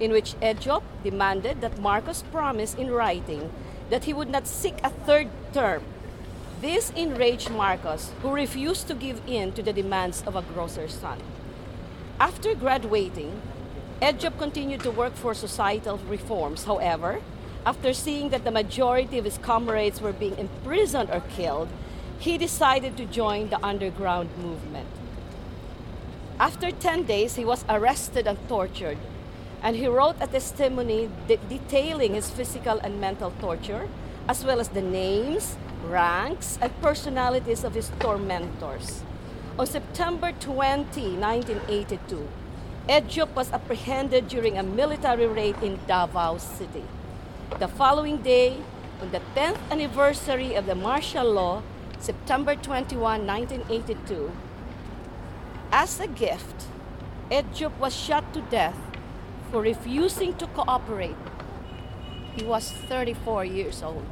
in 0.00 0.12
which 0.12 0.34
Edjop 0.40 0.82
demanded 1.02 1.60
that 1.60 1.78
Marcos 1.80 2.22
promise 2.30 2.74
in 2.74 2.90
writing 2.90 3.50
that 3.90 4.04
he 4.04 4.12
would 4.12 4.30
not 4.30 4.46
seek 4.46 4.78
a 4.84 4.90
third 4.90 5.28
term. 5.52 5.82
This 6.60 6.90
enraged 6.96 7.50
Marcos, 7.50 8.10
who 8.20 8.32
refused 8.32 8.88
to 8.88 8.94
give 8.94 9.20
in 9.28 9.52
to 9.52 9.62
the 9.62 9.72
demands 9.72 10.24
of 10.26 10.34
a 10.34 10.42
grocer's 10.42 10.92
son. 10.92 11.20
After 12.18 12.52
graduating, 12.56 13.40
Edjop 14.02 14.38
continued 14.38 14.80
to 14.82 14.90
work 14.90 15.14
for 15.14 15.34
societal 15.34 15.98
reforms. 16.08 16.64
However, 16.64 17.20
after 17.64 17.92
seeing 17.92 18.30
that 18.30 18.42
the 18.42 18.50
majority 18.50 19.18
of 19.18 19.24
his 19.24 19.38
comrades 19.38 20.00
were 20.00 20.12
being 20.12 20.36
imprisoned 20.36 21.10
or 21.10 21.20
killed, 21.20 21.68
he 22.18 22.36
decided 22.36 22.96
to 22.96 23.04
join 23.04 23.50
the 23.50 23.64
underground 23.64 24.30
movement. 24.36 24.88
After 26.40 26.72
10 26.72 27.04
days, 27.04 27.36
he 27.36 27.44
was 27.44 27.64
arrested 27.68 28.26
and 28.26 28.38
tortured, 28.48 28.98
and 29.62 29.76
he 29.76 29.86
wrote 29.86 30.16
a 30.20 30.26
testimony 30.26 31.08
de- 31.28 31.36
detailing 31.48 32.14
his 32.14 32.30
physical 32.30 32.78
and 32.78 33.00
mental 33.00 33.32
torture, 33.40 33.88
as 34.28 34.44
well 34.44 34.60
as 34.60 34.68
the 34.68 34.82
names, 34.82 35.56
ranks, 35.84 36.58
and 36.60 36.70
personalities 36.82 37.64
of 37.64 37.72
his 37.72 37.90
tormentors. 37.98 39.02
On 39.58 39.66
September 39.66 40.32
20, 40.32 41.16
1982, 41.16 42.28
Edjop 42.88 43.34
was 43.34 43.50
apprehended 43.52 44.28
during 44.28 44.58
a 44.58 44.62
military 44.62 45.26
raid 45.26 45.56
in 45.62 45.80
Davao 45.86 46.36
City. 46.36 46.84
The 47.58 47.68
following 47.68 48.18
day, 48.18 48.58
on 49.00 49.10
the 49.10 49.22
10th 49.34 49.58
anniversary 49.70 50.54
of 50.54 50.66
the 50.66 50.74
martial 50.74 51.32
law, 51.32 51.62
September 51.98 52.54
21, 52.54 53.26
1982, 53.26 54.30
as 55.72 56.00
a 56.00 56.06
gift, 56.06 56.66
Edjop 57.30 57.76
was 57.78 57.96
shot 57.96 58.32
to 58.34 58.42
death 58.42 58.78
for 59.50 59.62
refusing 59.62 60.34
to 60.34 60.46
cooperate. 60.48 61.16
He 62.36 62.44
was 62.44 62.70
34 62.70 63.44
years 63.46 63.82
old. 63.82 64.04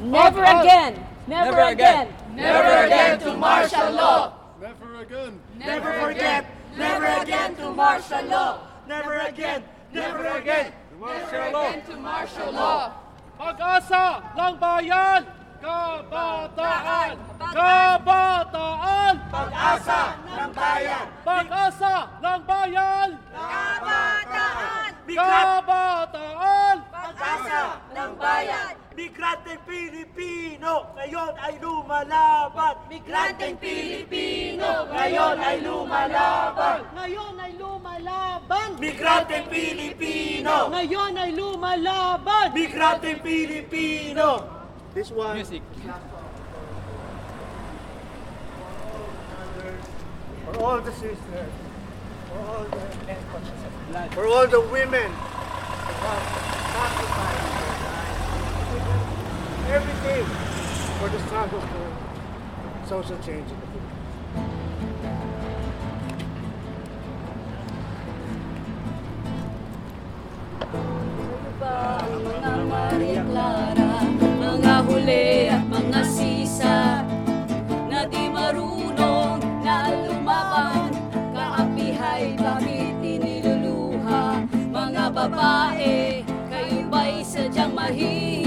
Never 0.00 0.44
Up, 0.44 0.54
up. 0.54 0.64
again! 0.64 1.06
Never, 1.26 1.50
Never 1.50 1.62
again. 1.74 2.06
again! 2.06 2.36
Never 2.36 2.86
again 2.86 3.18
to 3.18 3.36
martial 3.36 3.90
law. 3.92 4.32
Never 4.60 5.00
again. 5.02 5.40
Never 5.58 5.92
forget. 6.00 6.46
Never 6.76 7.06
again 7.22 7.56
to 7.56 7.70
martial 7.74 8.24
law. 8.26 8.58
Never 8.86 9.14
again. 9.26 9.64
Never 9.92 10.26
again. 10.38 10.72
Martial 10.98 11.52
law. 11.52 11.72
to 11.72 11.96
martial 11.96 12.52
law. 12.52 12.92
Pag-asa 13.38 14.22
ng 14.34 14.54
bayan! 14.58 15.22
Kabataan! 15.58 17.14
Kabataan! 17.38 19.14
Pag-asa 19.30 20.02
ng 20.26 20.50
bayan! 20.54 21.06
Pag-asa 21.26 21.94
ng 22.22 22.40
bayan! 22.46 23.08
Kabataan! 23.34 24.90
Kabataan! 25.06 26.76
Pag-asa 26.90 27.62
ng 27.94 28.10
bayan! 28.14 28.87
Migranteng 28.98 29.62
Pilipino, 29.62 30.90
ngayon 30.98 31.30
ay 31.38 31.54
lumalaban! 31.62 32.74
Migranteng 32.90 33.54
Pilipino, 33.62 34.90
ngayon 34.90 35.38
ay 35.38 35.62
lumalaban! 35.62 36.82
Ngayon 36.98 37.34
ay 37.38 37.52
lumalaban! 37.54 38.68
Migranteng 38.82 39.46
Pilipino! 39.46 40.74
Ngayon 40.74 41.14
ay 41.14 41.30
lumalaban! 41.30 42.50
Migranteng 42.50 43.22
Pilipino! 43.22 44.42
This 44.98 45.14
one. 45.14 45.38
Music. 45.38 45.62
For 50.42 50.54
all 50.58 50.82
the 50.82 50.90
sisters, 50.98 51.54
for 52.26 52.40
all 52.50 52.66
the 52.66 52.82
for 54.10 54.26
all 54.26 54.46
the 54.50 54.62
women 54.74 55.06
who 55.06 55.94
have 56.02 56.24
sacrificed 56.74 56.98
their 56.98 57.14
lives, 57.14 57.47
everything 59.68 60.24
for 60.96 61.08
the 61.10 61.20
struggle 61.26 61.60
for 61.60 62.88
social 62.88 63.18
change 63.18 63.50
in 63.52 63.58
the 63.60 63.66
Philippines. 63.68 64.08
mga 72.18 72.52
Maria 72.64 73.22
Clara, 73.28 73.92
mga 74.40 74.74
huli 74.88 75.52
at 75.52 75.64
mga 75.68 76.00
sisa 76.00 77.04
na 77.92 78.08
di 78.08 78.32
marunong 78.32 79.36
na 79.60 79.92
lumaban, 80.08 80.96
kaapihay 81.36 82.40
bakit 82.40 82.96
iniluluha 83.04 84.48
mga 84.72 85.04
babae, 85.12 86.24
kayo 86.48 86.78
ba'y 86.88 87.20
sadyang 87.20 87.76
mahina? 87.76 88.37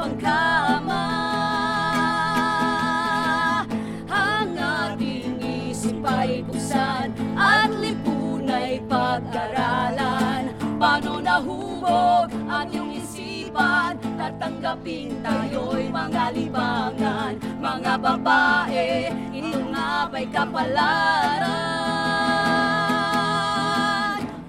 Pangkama? 0.00 1.04
Ang 4.08 4.56
ating 4.56 5.36
isip 5.44 6.00
ay 6.00 6.40
buksan 6.40 7.12
at 7.36 7.68
lipunay 7.68 8.80
pag-aralan. 8.88 10.56
Paano 10.80 11.20
nahubog 11.20 12.32
ang 12.48 12.72
iyong 12.72 12.96
isipan? 12.96 14.00
Tatanggapin 14.16 15.20
tayo'y 15.20 15.92
mga 15.92 16.32
libangan. 16.32 17.36
Mga 17.60 17.92
babae, 18.00 19.12
ito 19.36 19.60
nga 19.68 20.08
ba'y 20.08 20.24
kapalaran? 20.32 21.44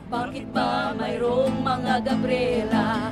Bakit 0.07 0.47
ba 0.55 0.95
mayroong 0.95 1.59
mga 1.59 2.07
Gabriela, 2.07 3.11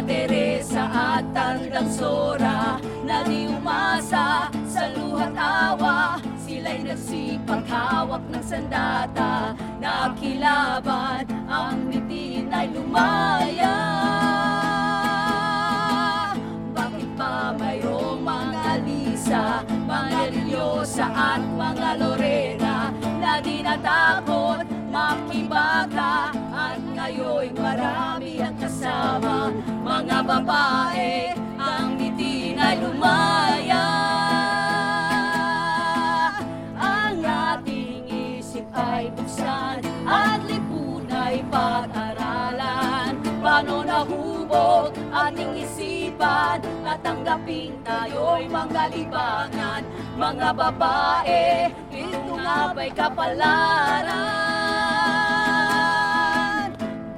Teresa 0.00 0.88
at 0.88 1.24
Tandang 1.36 1.92
Sora 1.92 2.80
na 3.04 3.20
di 3.20 3.44
umasa 3.52 4.48
sa 4.64 4.88
luhat 4.96 5.36
awa? 5.36 6.16
Sila'y 6.40 6.88
nagsipaghawak 6.88 8.24
ng 8.32 8.44
sandata 8.44 9.52
na 9.76 10.16
kilaban 10.16 11.28
ang 11.44 11.84
mitin 11.84 12.48
ay 12.48 12.72
lumaya. 12.72 13.76
Bakit 16.72 17.10
pa 17.20 17.52
mayroong 17.60 18.24
mga 18.24 18.80
Lisa, 18.88 19.60
mga 19.84 20.20
Liliosa 20.32 21.06
at 21.12 21.44
mga 21.44 21.88
Lorena 22.00 22.88
na 23.20 23.36
di 23.44 23.60
natakot 23.60 24.64
makibaka 24.88 26.39
ngayon 27.00 27.56
marami 27.56 28.44
ang 28.44 28.56
kasama. 28.60 29.48
Mga 29.80 30.18
babae 30.20 31.32
ang 31.56 31.96
ngiti 31.96 32.52
na 32.52 32.76
lumaya. 32.76 33.88
Ang 36.76 37.24
ating 37.24 38.04
isip 38.04 38.68
ay 38.76 39.08
buksan 39.16 39.80
at 40.04 40.44
lipunay 40.44 41.40
pag-aralan. 41.48 43.16
Paano 43.40 43.80
nahubog 43.80 44.92
ating 45.08 45.56
isipan 45.56 46.60
at 46.84 47.00
tanggapin 47.00 47.80
tayo'y 47.80 48.44
mga 48.44 48.92
libangan 48.92 49.88
mga 50.20 50.52
babae 50.52 51.72
ito 51.88 52.20
nga 52.36 52.76
ba'y 52.76 52.92
kapalaran 52.92 55.19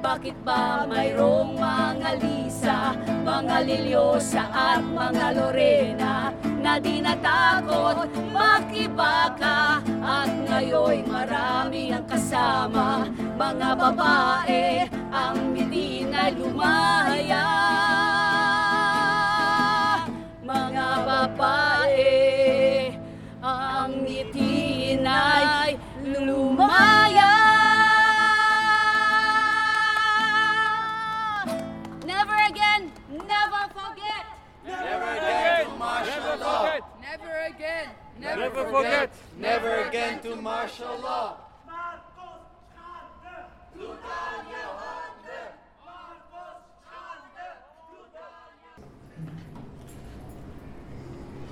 bakit 0.03 0.35
ba 0.43 0.83
mayroong 0.83 1.55
mga 1.55 2.19
Lisa, 2.19 2.91
mga 3.23 3.63
Liliosa 3.63 4.51
at 4.51 4.83
mga 4.83 5.31
Lorena 5.31 6.35
na 6.59 6.75
di 6.75 6.99
natakot 6.99 8.11
makibaka 8.35 9.79
at 10.03 10.27
ngayon 10.51 11.07
marami 11.07 11.95
ang 11.95 12.03
kasama 12.03 13.07
mga 13.39 13.69
babae 13.79 14.83
ang 15.07 15.55
hindi 15.55 16.03
na 16.03 16.27
lumaya. 16.35 17.47
Mga 20.43 20.89
babae 21.07 22.11
ang 23.39 24.03
ngiti 24.03 24.99
na'y 24.99 25.79
lumaya 26.03 27.02
Never 38.35 38.65
forget, 38.65 39.11
never 39.37 39.75
again 39.85 40.19
to 40.23 40.35
martial 40.35 40.97
law. 40.99 41.37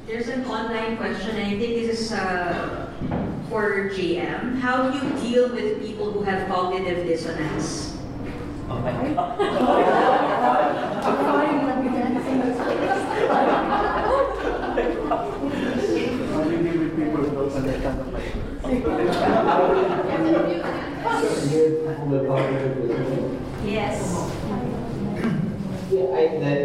There's 0.07 0.27
an 0.27 0.43
online 0.45 0.97
question, 0.97 1.35
and 1.37 1.55
I 1.55 1.59
think 1.59 1.87
this 1.87 2.01
is 2.01 2.11
uh, 2.11 2.91
for 3.49 3.89
GM. 3.89 4.59
How 4.59 4.89
do 4.89 4.97
you 4.97 5.13
deal 5.21 5.49
with 5.53 5.81
people 5.85 6.11
who 6.11 6.23
have 6.23 6.49
cognitive 6.49 7.05
dissonance? 7.05 7.95
Oh 8.69 8.79
my 8.79 9.13
god. 9.13 9.37
Yes. 23.65 24.15
Yeah, 25.91 26.07
I, 26.15 26.21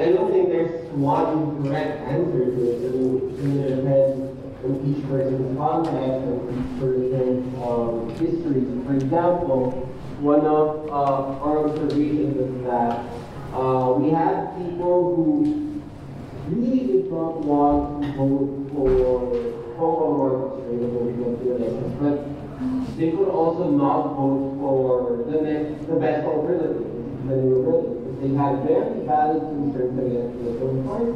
I 0.06 0.12
don't 0.12 0.30
think 0.30 0.48
there's 0.50 0.88
one 0.92 1.62
correct 1.64 2.06
answer 2.06 2.44
to 2.46 2.60
it. 2.70 2.76
I 2.86 2.90
mean, 2.94 3.58
it 3.58 3.74
depends 3.74 4.38
on 4.64 4.72
each 4.86 5.02
person's 5.08 5.58
context 5.58 6.26
and 6.30 6.38
each 6.54 6.70
person's 6.78 7.42
um, 7.64 8.10
history. 8.10 8.62
For 8.86 8.94
example, 8.94 9.70
one 10.20 10.46
of 10.46 10.88
uh, 10.88 11.42
our 11.42 11.68
observations 11.68 12.36
is 12.36 12.64
that 12.66 13.02
uh, 13.52 13.92
we 13.98 14.10
have 14.10 14.56
people 14.56 15.14
who 15.16 15.82
really 16.48 16.86
did 16.86 17.10
not 17.10 17.40
want 17.40 18.04
to 18.04 18.68
vote 18.72 19.56
for 19.76 19.76
Hong 19.76 20.45
Kong 21.54 21.96
but 22.00 22.96
they 22.96 23.10
could 23.10 23.28
also 23.28 23.70
not 23.70 24.16
vote 24.16 24.56
for 24.58 25.22
the 25.30 25.40
next, 25.42 25.86
the 25.86 25.96
best 25.96 26.26
alternative, 26.26 26.82
the 27.28 27.36
new 27.36 27.62
president. 27.62 28.20
They 28.20 28.28
had 28.34 28.64
very 28.64 29.04
valid 29.06 29.42
concerns 29.42 29.98
against 29.98 30.38
the 30.42 30.56
Conservative 30.56 30.86
Party. 30.86 31.12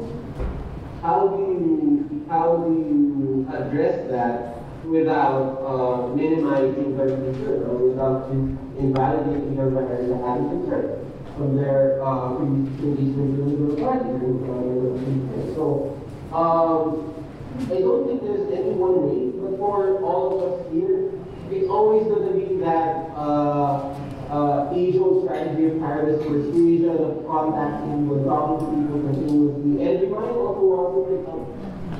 How 1.02 1.28
do 1.28 1.42
you 1.42 2.26
how 2.28 2.56
do 2.58 2.70
you 2.70 3.48
address 3.50 4.08
that 4.10 4.62
without 4.84 5.58
uh, 5.64 6.14
minimizing 6.14 6.96
their 6.96 7.08
concern 7.16 7.62
or 7.64 7.76
without 7.88 8.30
in- 8.30 8.58
invalidating 8.78 9.56
their 9.56 9.70
very 9.70 10.06
valid 10.08 10.50
concern 10.50 11.06
from 11.36 11.56
their 11.56 12.02
uh, 12.04 12.36
previous 12.36 13.14
political 13.16 13.76
party? 13.80 14.10
uh, 14.44 15.54
So 15.54 15.96
um, 16.36 17.19
I 17.68 17.80
don't 17.80 18.06
think 18.08 18.22
there's 18.22 18.50
any 18.52 18.72
one 18.72 18.96
way, 19.04 19.30
but 19.36 19.58
for 19.58 20.02
all 20.02 20.32
of 20.32 20.38
us 20.48 20.72
here, 20.72 21.12
it's 21.50 21.68
always 21.68 22.04
going 22.04 22.26
to 22.28 22.34
be 22.34 22.56
that 22.64 23.10
uh, 23.14 23.94
uh, 24.30 24.72
age-old 24.74 25.24
strategy 25.24 25.66
of 25.66 25.78
tireless 25.80 26.22
persuasion, 26.22 26.96
of 26.96 27.26
contacting, 27.26 28.08
with 28.08 28.24
talking 28.24 28.64
to 28.64 28.70
people 28.70 29.00
continuously, 29.02 29.84
and 29.84 30.00
we 30.00 30.06
might 30.06 30.30
also 30.30 30.62
want 30.62 30.88
to 30.94 31.00
pick 31.10 31.26
up 31.28 31.42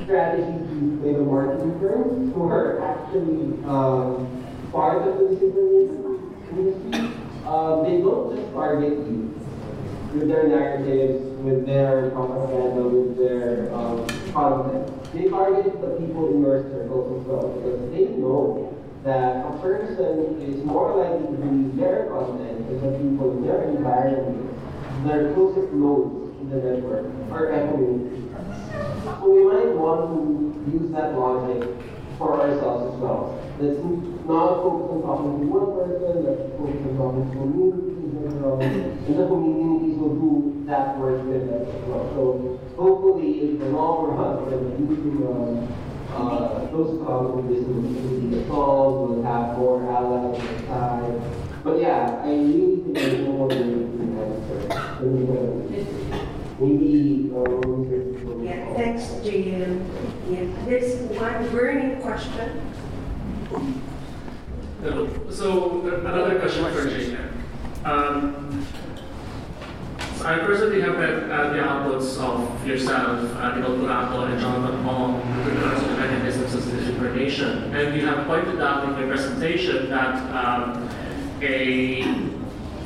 strategies 0.05 0.71
used 0.71 1.03
by 1.03 1.13
the 1.13 1.25
marketing 1.27 1.79
firms 1.81 2.35
who 2.35 2.49
are 2.49 2.81
actually 2.83 3.59
um, 3.67 4.27
part 4.73 5.07
of 5.07 5.19
the 5.19 5.35
disinformation 5.35 6.31
industry. 6.51 7.11
Um, 7.47 7.83
they 7.85 8.01
don't 8.01 8.35
just 8.35 8.53
target 8.53 8.93
you 8.93 9.35
with 10.15 10.29
their 10.29 10.47
narratives, 10.49 11.23
with 11.43 11.67
their 11.67 12.11
propaganda, 12.11 12.83
with 12.83 13.19
their 13.19 13.60
the 15.81 15.97
people 15.97 16.29
in 16.29 16.43
your 16.43 16.63
circles 16.71 17.21
as 17.21 17.27
well 17.27 17.49
because 17.49 17.91
they 17.91 18.05
know 18.21 18.77
that 19.05 19.47
a 19.47 19.59
person 19.61 20.41
is 20.43 20.63
more 20.65 20.97
likely 20.97 21.27
to 21.27 21.33
believe 21.33 21.77
their 21.77 22.07
content 22.11 22.69
is 22.69 22.83
the 22.83 22.91
people 22.99 23.39
in 23.39 23.47
their 23.47 23.63
environment, 23.63 24.53
their 25.07 25.33
closest 25.33 25.73
nodes 25.73 26.37
in 26.41 26.51
the 26.51 26.57
network, 26.57 27.07
or 27.33 27.49
community. 27.49 28.29
So 29.05 29.31
we 29.31 29.45
might 29.49 29.73
want 29.73 30.13
to 30.13 30.71
use 30.71 30.91
that 30.93 31.17
logic 31.17 31.69
for 32.19 32.41
ourselves 32.41 32.93
as 32.93 33.01
well. 33.01 33.41
Let's 33.59 33.81
not 34.29 34.61
focus 34.61 34.93
on 34.93 35.03
talking 35.03 35.41
to 35.41 35.47
one 35.49 35.73
person, 35.73 36.25
let's 36.25 36.53
focus 36.61 36.81
on 36.85 36.97
talking 37.01 37.25
to 37.25 37.37
communities 37.41 37.97
in 38.05 38.13
general, 38.13 38.61
and 38.61 39.01
the 39.09 39.25
communities 39.25 39.97
will 39.97 40.15
do 40.21 40.50
that 40.71 40.97
work 40.99 41.23
with 41.25 41.51
us 41.51 41.69
as 41.69 41.83
well. 41.89 42.11
So 42.15 42.61
hopefully 42.77 43.41
in 43.43 43.59
the 43.59 43.67
long 43.67 44.17
run, 44.17 44.47
when 44.47 44.89
we 44.89 44.95
do 44.97 45.29
um, 45.29 45.69
uh, 46.15 46.67
those 46.71 47.03
cognitive 47.05 47.69
will 47.69 47.83
be 47.83 48.47
solved, 48.49 49.11
we'll 49.11 49.23
have 49.23 49.59
more 49.59 49.83
allies 49.91 50.39
on 50.39 50.47
the 50.47 50.67
side. 50.67 51.17
But 51.63 51.81
yeah, 51.81 52.23
I 52.25 52.29
really 52.29 52.77
think 52.77 52.95
there's 52.95 53.21
no 53.21 53.33
more 53.33 53.49
way 53.49 53.59
to 53.59 53.65
answer. 54.21 54.59
Maybe, 56.61 57.31
uh, 57.35 57.41
Yeah, 58.43 58.75
thanks, 58.75 59.05
JM. 59.25 59.81
Yeah, 60.29 60.45
there's 60.67 61.01
one 61.19 61.49
burning 61.51 62.01
question. 62.03 62.51
So 65.31 65.81
another 65.87 66.39
question 66.39 66.65
for 66.73 66.89
Jacob. 66.89 67.33
Um, 67.85 68.67
so 68.73 68.80
I 70.23 70.39
personally 70.39 70.83
have 70.83 70.99
read 70.99 71.31
uh, 71.31 71.51
the 71.51 71.59
outputs 71.61 72.19
of 72.19 72.67
yourself, 72.67 73.35
uh, 73.37 73.57
Nicole 73.57 73.79
Curato, 73.79 74.31
and 74.31 74.39
Jonathan 74.39 74.85
Ong 74.87 75.15
with 75.39 75.55
regards 75.55 75.81
to 75.81 75.89
the 75.89 75.95
mechanisms 75.95 76.55
of 76.55 76.63
disinformation. 76.63 77.75
And 77.75 77.97
you 77.97 78.07
have 78.07 78.27
pointed 78.27 78.61
out 78.61 78.87
in 78.89 78.99
your 78.99 79.09
presentation 79.09 79.89
that 79.89 80.17
um, 80.35 80.89
a 81.41 82.03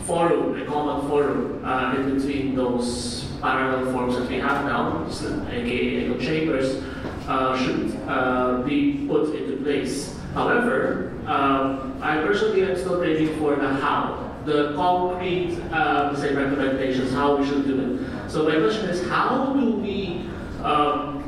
forum, 0.04 0.60
a 0.62 0.64
common 0.64 1.08
forum 1.08 1.64
uh, 1.64 1.96
in 1.96 2.16
between 2.16 2.54
those 2.54 3.24
parallel 3.40 3.92
forms 3.92 4.16
that 4.16 4.28
we 4.28 4.36
have 4.36 4.64
now, 4.64 5.04
aka 5.04 6.04
echo 6.04 6.18
chambers, 6.20 6.82
uh, 7.26 7.58
should 7.58 7.98
uh, 8.06 8.62
be 8.62 9.06
put 9.08 9.34
into 9.34 9.56
place. 9.64 10.16
However, 10.34 11.12
um, 11.26 11.98
I 12.00 12.18
personally 12.18 12.62
am 12.62 12.76
still 12.76 13.00
waiting 13.00 13.36
for 13.38 13.56
the 13.56 13.68
how, 13.68 14.23
the 14.44 14.74
concrete, 14.74 15.58
uh, 15.72 16.14
say, 16.14 16.34
recommendations, 16.34 17.12
how 17.12 17.36
we 17.36 17.46
should 17.46 17.66
do 17.66 17.80
it. 17.80 18.30
So 18.30 18.44
my 18.48 18.56
question 18.56 18.88
is, 18.90 19.06
how 19.08 19.52
do 19.54 19.72
we, 19.76 20.28
um, 20.62 21.22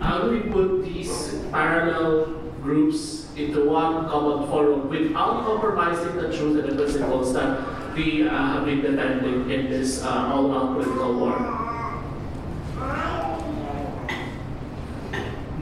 how 0.00 0.22
do 0.22 0.30
we 0.30 0.40
put 0.50 0.84
these 0.84 1.40
parallel 1.50 2.26
groups 2.62 3.34
into 3.36 3.68
one 3.68 4.08
common 4.08 4.48
forum 4.48 4.88
without 4.88 5.44
compromising 5.44 6.16
the 6.16 6.36
truth 6.36 6.64
and 6.64 6.72
the 6.72 6.82
principles 6.82 7.32
that 7.34 7.94
we 7.94 8.28
uh, 8.28 8.30
have 8.30 8.64
been 8.64 8.80
defending 8.80 9.50
in 9.50 9.70
this 9.70 10.02
uh, 10.02 10.32
all-out 10.32 10.74
political 10.74 11.14
war? 11.14 11.60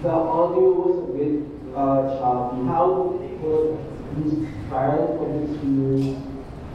The 0.02 0.09
audio 0.09 0.70
was 0.72 1.09
a 1.09 1.12
bit 1.12 1.76
uh, 1.76 2.18
choppy. 2.18 2.66
How 2.66 3.22
viral 4.72 5.18
footage 5.18 5.61
to 5.61 5.66
use 5.66 6.31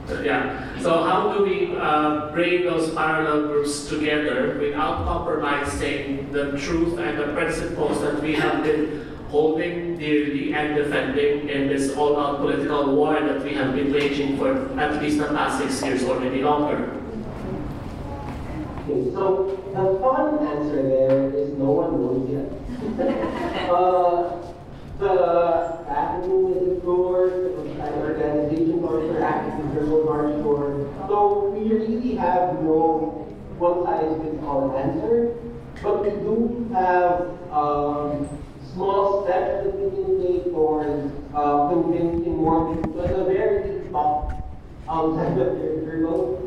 Yeah. 0.09 0.79
So 0.81 1.03
how 1.03 1.33
do 1.33 1.43
we 1.43 1.75
uh, 1.75 2.31
bring 2.31 2.63
those 2.63 2.93
parallel 2.93 3.47
groups 3.47 3.87
together 3.87 4.57
without 4.59 5.05
compromising 5.05 6.31
the 6.31 6.57
truth 6.57 6.97
and 6.97 7.17
the 7.17 7.33
principles 7.33 8.01
that 8.01 8.21
we 8.21 8.33
have 8.35 8.63
been 8.63 9.05
holding 9.29 9.97
dearly 9.97 10.53
and 10.53 10.75
defending 10.75 11.49
in 11.49 11.67
this 11.67 11.93
all-out 11.97 12.37
political 12.37 12.95
war 12.95 13.19
that 13.19 13.43
we 13.43 13.53
have 13.53 13.75
been 13.75 13.91
waging 13.91 14.37
for 14.37 14.79
at 14.79 15.01
least 15.01 15.17
the 15.17 15.25
past 15.25 15.61
six 15.61 15.83
years 15.83 16.03
or 16.03 16.19
maybe 16.19 16.41
longer? 16.41 16.93
Okay, 18.89 19.11
so 19.11 19.59
the 19.73 19.99
fun 19.99 20.47
answer 20.47 20.83
there 20.83 21.29
is 21.35 21.57
no 21.57 21.71
one 21.71 21.99
knows 21.99 22.29
yet. 22.31 23.69
uh, 23.69 24.46
the 24.99 25.81
Academy 25.83 26.53
is 26.53 26.73
explored, 26.73 27.33
an 27.79 27.93
organization 28.01 28.81
for 28.81 29.23
Active 29.23 29.73
Journal 29.73 30.03
March 30.05 30.43
Board. 30.43 30.89
So 31.07 31.49
we 31.49 31.69
really 31.71 32.15
have 32.15 32.61
no 32.63 33.27
one 33.59 33.85
size 33.85 34.21
fits 34.21 34.43
all 34.43 34.75
answer, 34.77 35.35
but 35.83 36.03
we 36.03 36.09
do 36.09 36.69
have 36.73 37.29
um, 37.51 38.27
small 38.73 39.25
steps 39.25 39.65
that 39.65 39.75
we 39.75 39.89
can 39.91 40.21
take 40.21 40.45
towards 40.45 41.13
uh, 41.33 41.69
convincing 41.69 42.37
more 42.37 42.73
people 42.75 43.01
at 43.01 43.15
the 43.15 43.23
very 43.25 43.87
top 43.91 44.33
outside 44.89 45.37
of 45.37 45.59
their 45.59 45.81
journal 45.81 46.43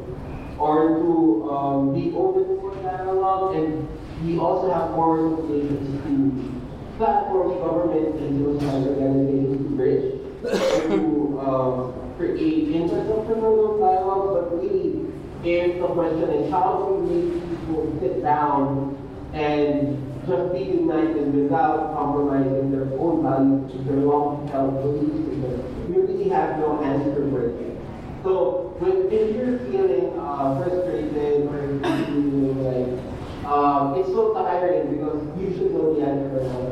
or 0.58 0.88
to 1.00 1.50
um, 1.50 1.94
be 1.94 2.12
open 2.16 2.60
for 2.60 2.74
dialogue. 2.82 3.54
And 3.56 3.88
we 4.24 4.38
also 4.38 4.72
have 4.72 4.90
more 4.90 5.20
locations 5.20 6.02
to 6.04 6.59
platform 7.00 7.56
government 7.60 8.14
and 8.20 8.44
those 8.44 8.60
to 8.60 9.74
bridge 9.74 10.20
to 10.42 11.40
um, 11.40 12.12
create 12.18 12.68
intergenerational 12.68 13.80
dialogue. 13.80 14.36
But 14.36 14.60
really, 14.60 15.08
if 15.42 15.80
the 15.80 15.86
question 15.88 16.28
is 16.28 16.50
how 16.50 16.76
do 16.76 16.94
we 17.00 17.24
make 17.24 17.40
people 17.48 17.96
sit 18.00 18.22
down 18.22 19.00
and 19.32 19.96
just 20.28 20.52
be 20.52 20.60
united 20.60 21.32
without 21.34 21.94
compromising 21.94 22.70
their 22.70 22.92
own 23.00 23.22
values, 23.22 23.86
their 23.86 23.96
long-held 23.96 24.82
beliefs, 24.82 25.64
we 25.88 25.96
really 25.96 26.28
have 26.28 26.58
no 26.58 26.82
answer 26.84 27.30
for 27.30 27.48
it. 27.48 27.80
So 28.22 28.76
when 28.78 29.08
if 29.10 29.34
you're 29.34 29.58
feeling 29.70 30.18
uh, 30.20 30.62
frustrated 30.62 31.48
or 31.48 31.80
feeling 31.80 32.60
like 32.60 33.09
um, 33.50 33.98
it's 33.98 34.08
so 34.10 34.32
tiring 34.32 34.94
because 34.94 35.26
usually 35.36 35.70
when 35.74 35.96
we 35.96 36.02
end 36.06 36.30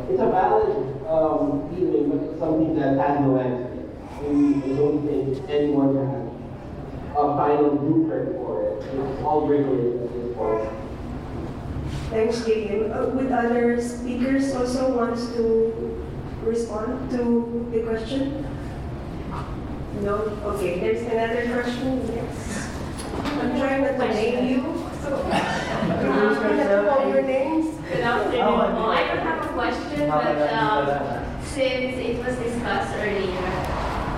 it's 0.09 0.23
a 0.23 0.31
valid 0.31 0.71
um, 1.11 1.69
feeling, 1.75 2.09
but 2.09 2.23
it's 2.23 2.39
something 2.39 2.79
that 2.79 2.97
has 2.97 3.19
no 3.19 3.35
end. 3.37 3.67
We 4.23 4.77
don't 4.77 5.03
think 5.03 5.51
anyone 5.51 5.97
has 5.97 6.31
a 7.19 7.35
final 7.35 7.75
blueprint 7.75 8.37
for 8.37 8.63
it. 8.63 8.85
It's 8.95 9.23
all 9.25 9.49
regulated 9.49 10.03
at 10.03 10.13
this 10.15 10.37
point. 10.37 10.71
Thanks, 12.11 12.45
Gideon. 12.45 12.93
Uh, 12.93 13.11
would 13.11 13.33
other 13.33 13.83
speakers 13.83 14.55
also 14.55 14.97
want 14.97 15.19
to 15.35 16.07
respond 16.45 17.11
to 17.11 17.69
the 17.73 17.83
question? 17.83 18.47
No? 20.03 20.15
Okay, 20.55 20.79
there's 20.79 21.03
another 21.11 21.43
question. 21.53 22.07
Yes. 22.15 22.71
I'm 23.19 23.59
trying 23.59 23.83
not 23.83 23.99
to 23.99 24.15
name 24.15 24.47
you. 24.47 24.58
Well, 28.49 28.91
I 28.91 29.07
don't 29.07 29.19
have 29.19 29.45
a 29.45 29.49
question, 29.53 30.09
but 30.09 30.53
um, 30.55 31.43
since 31.45 31.99
it 31.99 32.17
was 32.17 32.35
discussed 32.39 32.95
earlier, 32.97 33.47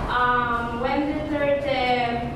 um, 0.07 0.79
when 0.79 1.11
Duterte, 1.11 2.31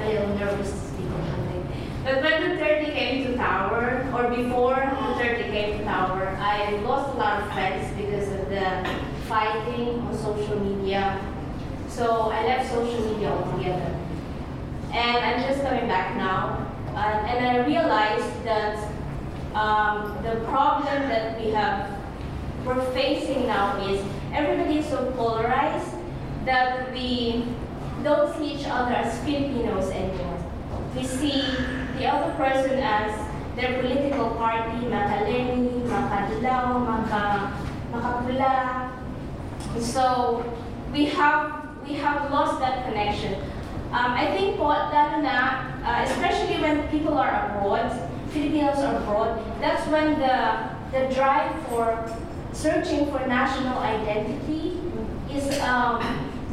little 0.00 0.28
nervous 0.38 0.72
to 0.72 0.76
speak 0.76 1.06
on 1.06 1.24
something, 1.30 1.68
but 2.02 2.20
when 2.20 2.42
Duterte 2.42 2.92
came 2.92 3.26
to 3.28 3.36
power, 3.36 4.10
or 4.12 4.28
before 4.34 4.74
the 4.74 4.96
Duterte 5.06 5.50
came 5.52 5.78
to 5.78 5.84
power, 5.84 6.36
I 6.40 6.78
lost 6.78 7.14
a 7.14 7.18
lot 7.18 7.42
of 7.42 7.52
friends 7.52 7.96
because 7.96 8.28
of 8.28 8.48
the 8.48 8.90
fighting 9.28 10.00
on 10.00 10.18
social 10.18 10.58
media. 10.58 11.20
So 11.88 12.22
I 12.22 12.44
left 12.44 12.72
social 12.72 13.12
media 13.12 13.30
altogether. 13.30 13.96
And 14.92 15.16
I'm 15.18 15.48
just 15.48 15.62
coming 15.62 15.86
back 15.86 16.16
now. 16.16 16.66
Uh, 16.92 17.24
and 17.28 17.46
I 17.46 17.64
realized 17.64 18.44
that 18.44 18.95
um, 19.56 20.20
the 20.22 20.36
problem 20.44 21.08
that 21.08 21.40
we 21.40 21.50
have, 21.50 21.88
we're 22.66 22.84
facing 22.92 23.46
now 23.46 23.80
is 23.88 24.04
everybody 24.32 24.78
is 24.78 24.86
so 24.86 25.10
polarized 25.16 25.96
that 26.44 26.92
we 26.92 27.46
don't 28.04 28.36
see 28.36 28.52
each 28.52 28.66
other 28.68 28.92
as 28.92 29.18
Filipinos 29.24 29.90
anymore. 29.90 30.38
We 30.94 31.04
see 31.04 31.56
the 31.96 32.04
other 32.06 32.34
person 32.36 32.78
as 32.84 33.16
their 33.56 33.80
political 33.80 34.36
party, 34.36 34.84
makaleni, 34.92 35.88
makadilaw, 35.88 36.84
maka, 36.84 37.56
makapula. 37.92 38.92
So 39.80 40.44
we 40.92 41.06
have 41.16 41.64
we 41.88 41.94
have 41.94 42.30
lost 42.30 42.60
that 42.60 42.84
connection. 42.84 43.40
Um, 43.88 44.12
I 44.12 44.36
think 44.36 44.58
po, 44.58 44.68
na, 44.68 45.72
uh, 45.80 46.04
especially 46.04 46.60
when 46.60 46.88
people 46.88 47.16
are 47.16 47.30
abroad, 47.30 48.05
Filipinos 48.30 48.78
abroad, 48.78 49.42
that's 49.60 49.86
when 49.88 50.18
the, 50.18 50.68
the 50.92 51.14
drive 51.14 51.54
for 51.68 52.04
searching 52.52 53.10
for 53.10 53.26
national 53.26 53.78
identity 53.78 54.80
is 55.30 55.58
um, 55.60 56.00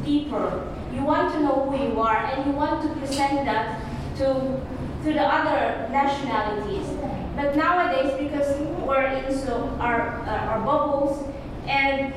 deeper. 0.03 0.67
You 0.93 1.03
want 1.03 1.33
to 1.33 1.39
know 1.39 1.69
who 1.69 1.91
you 1.91 1.99
are 1.99 2.17
and 2.17 2.45
you 2.45 2.51
want 2.51 2.83
to 2.83 2.99
present 2.99 3.45
that 3.45 3.79
to, 4.17 4.61
to 5.03 5.13
the 5.13 5.21
other 5.21 5.87
nationalities. 5.91 6.87
But 7.35 7.55
nowadays, 7.55 8.13
because 8.19 8.59
we're 8.85 9.05
in 9.05 9.35
so 9.35 9.75
our, 9.79 10.21
uh, 10.21 10.51
our 10.51 10.59
bubbles, 10.59 11.27
and 11.67 12.13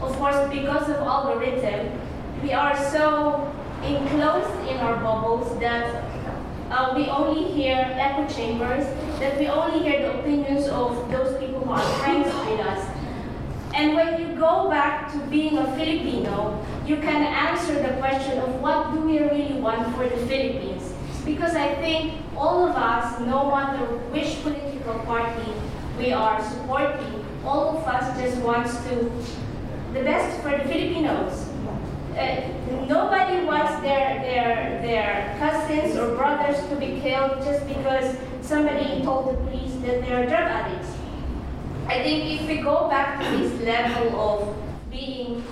of 0.00 0.16
course, 0.16 0.48
because 0.50 0.88
of 0.88 0.96
algorithm, 0.96 2.00
we 2.42 2.52
are 2.52 2.76
so 2.90 3.52
enclosed 3.82 4.68
in 4.68 4.78
our 4.78 4.96
bubbles 4.96 5.58
that 5.60 6.05
uh, 6.70 6.92
we 6.96 7.06
only 7.06 7.52
hear 7.52 7.76
echo 7.76 8.26
chambers, 8.32 8.84
that 9.20 9.38
we 9.38 9.46
only 9.48 9.88
hear 9.88 10.02
the 10.02 10.18
opinions 10.18 10.66
of 10.68 11.10
those 11.10 11.38
people 11.38 11.60
who 11.60 11.70
are 11.70 12.50
with 12.50 12.60
us. 12.60 12.88
And 13.74 13.94
when 13.94 14.20
you 14.20 14.36
go 14.36 14.70
back 14.70 15.12
to 15.12 15.18
being 15.28 15.58
a 15.58 15.66
Filipino, 15.76 16.64
you 16.86 16.96
can 16.96 17.22
answer 17.22 17.74
the 17.74 17.96
question 17.98 18.38
of 18.38 18.60
what 18.60 18.92
do 18.92 19.00
we 19.00 19.18
really 19.18 19.60
want 19.60 19.94
for 19.94 20.08
the 20.08 20.16
Philippines? 20.26 20.94
Because 21.24 21.54
I 21.54 21.74
think 21.76 22.14
all 22.36 22.66
of 22.66 22.76
us, 22.76 23.20
no 23.20 23.50
matter 23.50 23.84
which 24.14 24.42
political 24.42 24.98
party 25.00 25.52
we 25.98 26.12
are 26.12 26.42
supporting, 26.42 27.24
all 27.44 27.78
of 27.78 27.84
us 27.86 28.18
just 28.18 28.38
wants 28.42 28.76
to 28.88 29.10
the 29.92 30.02
best 30.02 30.40
for 30.42 30.50
the 30.50 30.64
Filipinos. 30.64 31.48
Uh, 32.16 32.55
nobody 32.88 33.44
wants 33.44 33.80
their, 33.82 34.20
their, 34.20 34.82
their 34.82 35.36
cousins 35.38 35.96
or 35.96 36.14
brothers 36.14 36.58
to 36.68 36.76
be 36.76 37.00
killed 37.00 37.42
just 37.44 37.66
because 37.66 38.16
somebody 38.42 39.02
told 39.02 39.30
the 39.30 39.50
police 39.50 39.74
that 39.82 40.02
they 40.02 40.12
are 40.12 40.26
drug 40.26 40.48
addicts. 40.48 40.92
I 41.86 42.02
think 42.02 42.40
if 42.40 42.48
we 42.48 42.58
go 42.58 42.88
back 42.88 43.22
to 43.22 43.36
this 43.36 43.60
level 43.62 44.18
of 44.20 44.90
being 44.90 45.42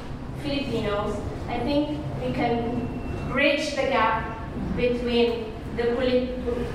Filipinos, 0.42 1.16
I 1.48 1.58
think 1.60 1.98
we 2.24 2.32
can 2.32 2.88
bridge 3.30 3.70
the 3.70 3.82
gap 3.82 4.38
between 4.76 5.52
the 5.76 6.28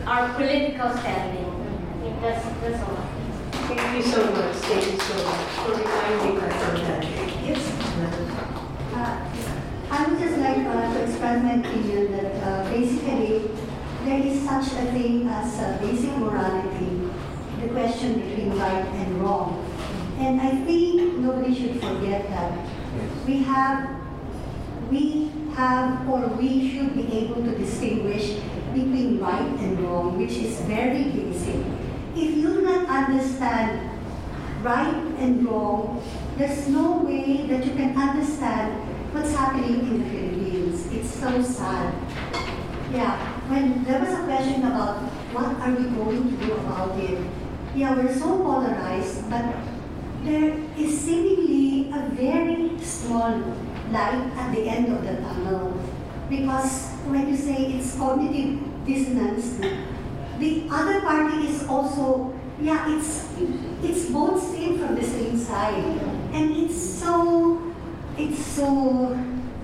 our 0.06 0.34
political 0.34 0.90
standing. 0.98 1.46
I 1.46 2.04
think 2.04 2.22
that's, 2.22 2.46
that's 2.62 2.84
all. 2.84 3.10
Thank 3.68 3.98
you 3.98 4.12
so 4.12 4.32
much. 4.32 4.56
Thank 4.56 4.92
you 4.92 5.00
so 5.00 5.16
much 5.24 5.48
for 5.56 5.72
reminding 5.72 6.38
us 6.40 6.74
of 6.74 6.88
that. 6.88 7.19
I 9.92 10.06
would 10.06 10.20
just 10.20 10.38
like 10.38 10.58
uh, 10.68 10.94
to 10.94 11.04
express 11.04 11.44
my 11.44 11.54
opinion 11.56 12.12
that 12.12 12.44
uh, 12.44 12.70
basically 12.70 13.50
there 14.06 14.20
is 14.20 14.42
such 14.48 14.68
a 14.74 14.92
thing 14.92 15.28
as 15.28 15.60
uh, 15.60 15.78
basic 15.82 16.16
morality, 16.18 17.10
the 17.60 17.70
question 17.70 18.20
between 18.20 18.58
right 18.58 18.86
and 18.86 19.22
wrong. 19.22 19.66
And 20.20 20.40
I 20.40 20.52
think 20.64 21.18
nobody 21.18 21.56
should 21.56 21.82
forget 21.82 22.30
that. 22.30 22.54
We 23.26 23.42
have, 23.44 23.90
we 24.92 25.32
have, 25.56 26.08
or 26.08 26.28
we 26.38 26.70
should 26.72 26.94
be 26.94 27.12
able 27.18 27.44
to 27.44 27.58
distinguish 27.58 28.40
between 28.74 29.20
right 29.20 29.58
and 29.60 29.80
wrong, 29.80 30.20
which 30.20 30.34
is 30.34 30.62
very 30.62 31.04
basic. 31.06 31.66
If 32.16 32.38
you 32.38 32.54
do 32.54 32.62
not 32.62 32.88
understand 32.88 33.90
right 34.62 35.04
and 35.18 35.46
wrong, 35.46 36.04
there's 36.38 36.68
no 36.68 36.98
way 36.98 37.48
that 37.48 37.66
you 37.66 37.74
can 37.74 37.98
understand 37.98 38.89
what's 39.12 39.34
happening 39.34 39.80
in 39.80 40.04
the 40.04 40.10
Philippines. 40.10 40.94
It's 40.94 41.10
so 41.16 41.42
sad. 41.42 41.94
Yeah, 42.94 43.18
when 43.50 43.84
there 43.84 44.00
was 44.00 44.10
a 44.10 44.24
question 44.24 44.64
about 44.66 45.02
what 45.34 45.58
are 45.62 45.72
we 45.74 45.90
going 45.90 46.30
to 46.30 46.46
do 46.46 46.54
about 46.54 46.98
it, 46.98 47.20
yeah, 47.76 47.96
we're 47.96 48.14
so 48.14 48.38
polarized, 48.38 49.30
but 49.30 49.46
there 50.24 50.58
is 50.78 51.00
seemingly 51.02 51.92
a 51.92 52.10
very 52.14 52.78
small 52.80 53.38
light 53.92 54.30
at 54.38 54.54
the 54.54 54.68
end 54.68 54.92
of 54.94 55.04
the 55.06 55.22
tunnel. 55.22 55.74
Because 56.30 56.90
when 57.10 57.30
you 57.30 57.38
say 57.38 57.74
it's 57.74 57.96
cognitive 57.98 58.60
dissonance, 58.86 59.60
the 60.40 60.68
other 60.70 61.02
party 61.02 61.48
is 61.48 61.68
also, 61.68 62.34
yeah, 62.62 62.96
it's 62.96 63.30
it's 63.82 64.10
both 64.10 64.42
same 64.42 64.78
from 64.78 64.96
the 64.96 65.04
same 65.04 65.38
side. 65.38 65.84
And 66.34 66.52
it's 66.52 66.78
so 66.78 67.69
it's 68.20 68.46
so 68.46 69.18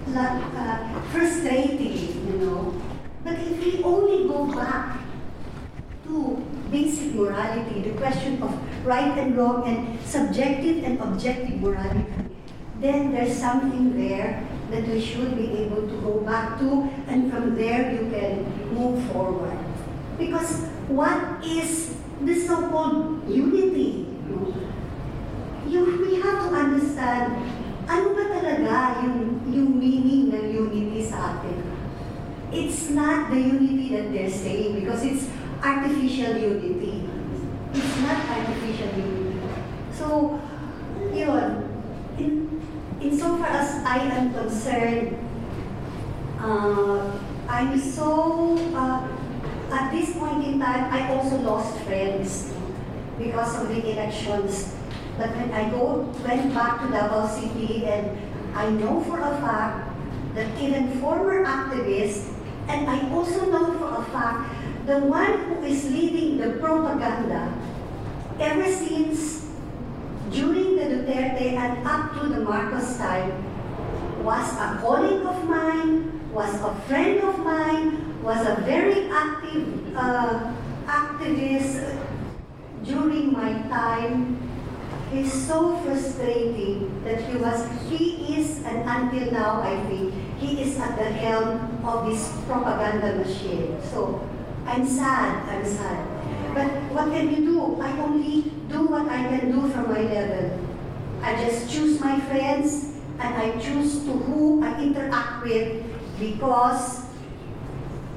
like, 0.07 0.43
uh, 0.55 1.01
frustrating, 1.11 2.27
you 2.27 2.37
know. 2.39 2.81
But 3.23 3.39
if 3.39 3.59
we 3.63 3.83
only 3.83 4.27
go 4.27 4.45
back 4.53 4.99
to 6.05 6.45
basic 6.71 7.15
morality, 7.15 7.81
the 7.81 7.97
question 7.97 8.41
of 8.41 8.53
right 8.85 9.17
and 9.17 9.35
wrong 9.35 9.67
and 9.67 9.99
subjective 10.01 10.83
and 10.83 10.99
objective 11.01 11.59
morality, 11.59 12.05
then 12.79 13.11
there's 13.11 13.37
something 13.37 13.97
there 13.97 14.47
that 14.71 14.87
we 14.87 15.01
should 15.01 15.35
be 15.35 15.51
able 15.63 15.87
to 15.87 16.01
go 16.01 16.19
back 16.21 16.59
to, 16.59 16.89
and 17.07 17.31
from 17.31 17.55
there 17.55 17.91
you 17.91 18.09
can 18.09 18.45
move 18.73 19.03
forward. 19.11 19.57
Because 20.17 20.65
what 20.87 21.43
is 21.43 21.97
the 22.21 22.35
so-called 22.45 23.27
unity? 23.29 24.07
You, 25.67 26.07
we 26.07 26.21
have 26.21 26.49
to 26.49 26.55
understand 26.55 27.64
talaga 28.85 29.09
yung, 29.09 29.41
yung 29.49 29.69
meaning 29.81 30.29
ng 30.29 30.45
unity 30.53 31.01
sa 31.01 31.37
atin? 31.37 31.57
It's 32.53 32.93
not 32.93 33.33
the 33.33 33.41
unity 33.41 33.97
that 33.97 34.13
they're 34.13 34.29
saying 34.29 34.77
because 34.79 35.01
it's 35.01 35.25
artificial 35.57 36.37
unity. 36.37 37.09
It's 37.73 37.97
not 38.05 38.21
artificial 38.29 38.91
unity. 38.93 39.41
So, 39.89 40.37
yun, 41.09 41.65
in, 42.21 42.61
insofar 43.01 43.49
as 43.49 43.81
I 43.81 44.05
am 44.13 44.33
concerned, 44.33 45.17
uh, 46.37 47.17
I'm 47.49 47.73
so, 47.79 48.53
uh, 48.77 49.09
at 49.73 49.91
this 49.91 50.13
point 50.13 50.45
in 50.45 50.61
time, 50.61 50.93
I 50.93 51.09
also 51.09 51.41
lost 51.41 51.81
friends 51.89 52.53
because 53.17 53.57
of 53.57 53.67
the 53.67 53.81
elections. 53.81 54.77
But 55.17 55.31
when 55.33 55.49
I 55.51 55.71
go, 55.71 56.11
went 56.27 56.53
back 56.53 56.83
to 56.83 56.91
Davao 56.91 57.27
City 57.27 57.87
and 57.87 58.24
I 58.55 58.69
know 58.69 59.03
for 59.03 59.19
a 59.19 59.35
fact 59.43 59.91
that 60.33 60.47
even 60.61 60.99
former 61.01 61.43
activists, 61.43 62.31
and 62.67 62.89
I 62.89 63.11
also 63.11 63.51
know 63.51 63.77
for 63.77 63.99
a 63.99 64.03
fact, 64.15 64.87
the 64.87 64.99
one 64.99 65.39
who 65.45 65.63
is 65.63 65.91
leading 65.91 66.37
the 66.37 66.57
propaganda 66.59 67.53
ever 68.39 68.71
since 68.71 69.45
during 70.31 70.77
the 70.77 70.85
Duterte 70.85 71.53
and 71.53 71.85
up 71.85 72.13
to 72.19 72.27
the 72.27 72.39
Marcos 72.39 72.97
time 72.97 73.43
was 74.23 74.53
a 74.53 74.79
colleague 74.81 75.25
of 75.25 75.43
mine, 75.49 76.31
was 76.31 76.55
a 76.61 76.73
friend 76.87 77.19
of 77.21 77.39
mine, 77.39 78.23
was 78.23 78.39
a 78.47 78.55
very 78.61 79.09
active 79.11 79.95
uh, 79.95 80.53
activist 80.87 81.97
during 82.83 83.33
my 83.33 83.53
time. 83.69 84.54
He's 85.11 85.31
so 85.31 85.77
frustrating 85.77 87.03
that 87.03 87.21
he 87.21 87.37
was, 87.37 87.67
he 87.89 88.35
is, 88.37 88.63
and 88.65 88.89
until 88.89 89.31
now 89.31 89.61
I 89.61 89.77
think, 89.85 90.13
he 90.39 90.61
is 90.61 90.77
at 90.79 90.97
the 90.97 91.05
helm 91.05 91.85
of 91.85 92.09
this 92.09 92.33
propaganda 92.47 93.15
machine. 93.15 93.77
So 93.91 94.27
I'm 94.65 94.85
sad, 94.85 95.47
I'm 95.47 95.65
sad. 95.65 96.07
But 96.53 96.71
what 96.91 97.11
can 97.11 97.29
you 97.29 97.45
do? 97.45 97.81
I 97.81 97.91
only 97.99 98.51
do 98.69 98.87
what 98.87 99.07
I 99.07 99.23
can 99.29 99.51
do 99.51 99.69
from 99.69 99.93
my 99.93 100.01
level. 100.01 100.59
I 101.21 101.35
just 101.43 101.71
choose 101.71 101.99
my 101.99 102.19
friends 102.21 102.97
and 103.19 103.35
I 103.35 103.51
choose 103.59 104.03
to 104.05 104.11
who 104.11 104.63
I 104.63 104.81
interact 104.81 105.45
with 105.45 105.83
because 106.19 107.05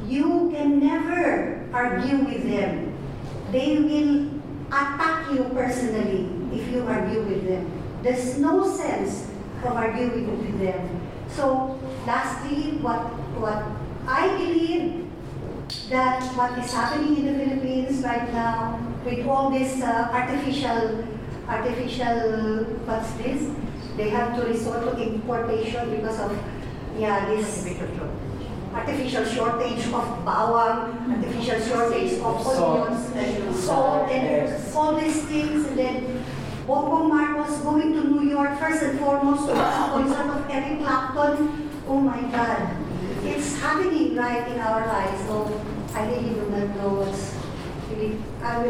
you 0.07 0.51
can 0.55 0.81
never 0.81 1.69
argue 1.73 2.25
with 2.25 2.49
them. 2.49 2.97
They 3.53 3.79
will 3.79 4.31
attack 4.69 5.31
you 5.33 5.45
personally 5.55 6.38
if 6.53 6.69
you 6.73 6.83
argue 6.87 7.23
with 7.23 7.47
them. 7.47 7.71
There's 8.03 8.39
no 8.39 8.65
sense 8.77 9.29
of 9.65 9.73
arguing 9.73 10.39
with 10.39 10.61
them. 10.61 11.01
So 11.29 11.79
lastly, 12.07 12.79
what, 12.81 13.01
what 13.39 13.65
I 14.07 14.29
believe 14.39 15.07
that 15.91 16.23
what 16.35 16.59
is 16.59 16.73
happening 16.73 17.19
in 17.19 17.27
the 17.27 17.45
Philippines 17.45 18.03
right 18.03 18.33
now 18.33 18.81
with 19.05 19.27
all 19.27 19.51
this 19.51 19.83
uh, 19.83 20.09
artificial, 20.13 21.05
artificial, 21.47 22.65
what's 22.87 23.13
this? 23.15 23.51
They 23.97 24.09
have 24.11 24.37
to 24.37 24.47
resort 24.47 24.83
to 24.83 25.03
importation 25.03 25.91
because 25.97 26.21
of, 26.21 26.39
yeah, 26.99 27.29
this 27.29 27.67
artificial 28.73 29.25
shortage 29.25 29.85
of 29.87 30.07
bawang, 30.25 31.11
artificial 31.11 31.61
shortage 31.61 32.13
of 32.21 32.47
onions, 32.47 33.11
and 33.17 33.55
salt, 33.57 34.09
and 34.11 34.75
all 34.75 34.95
these 34.95 35.23
things, 35.25 35.67
and 35.67 35.79
then 35.79 36.18
Bongbong 36.69 37.41
was 37.41 37.65
going 37.65 37.97
to 37.97 38.05
New 38.05 38.29
York 38.29 38.61
first 38.61 38.83
and 38.83 39.01
foremost 39.01 39.49
to 39.49 39.57
a 39.57 39.89
concert 39.89 40.29
of 40.29 40.45
Eric 40.51 40.85
Clapton. 40.85 41.71
Oh 41.89 41.97
my 41.97 42.21
God, 42.29 42.77
it's 43.25 43.57
happening 43.57 44.15
right 44.15 44.45
in 44.53 44.61
our 44.61 44.85
lives. 44.85 45.17
So 45.25 45.49
I 45.97 46.05
really 46.13 46.37
do 46.37 46.45
not 46.53 46.69
know 46.77 47.01
what's 47.01 47.33
really. 47.89 48.21
I 48.45 48.69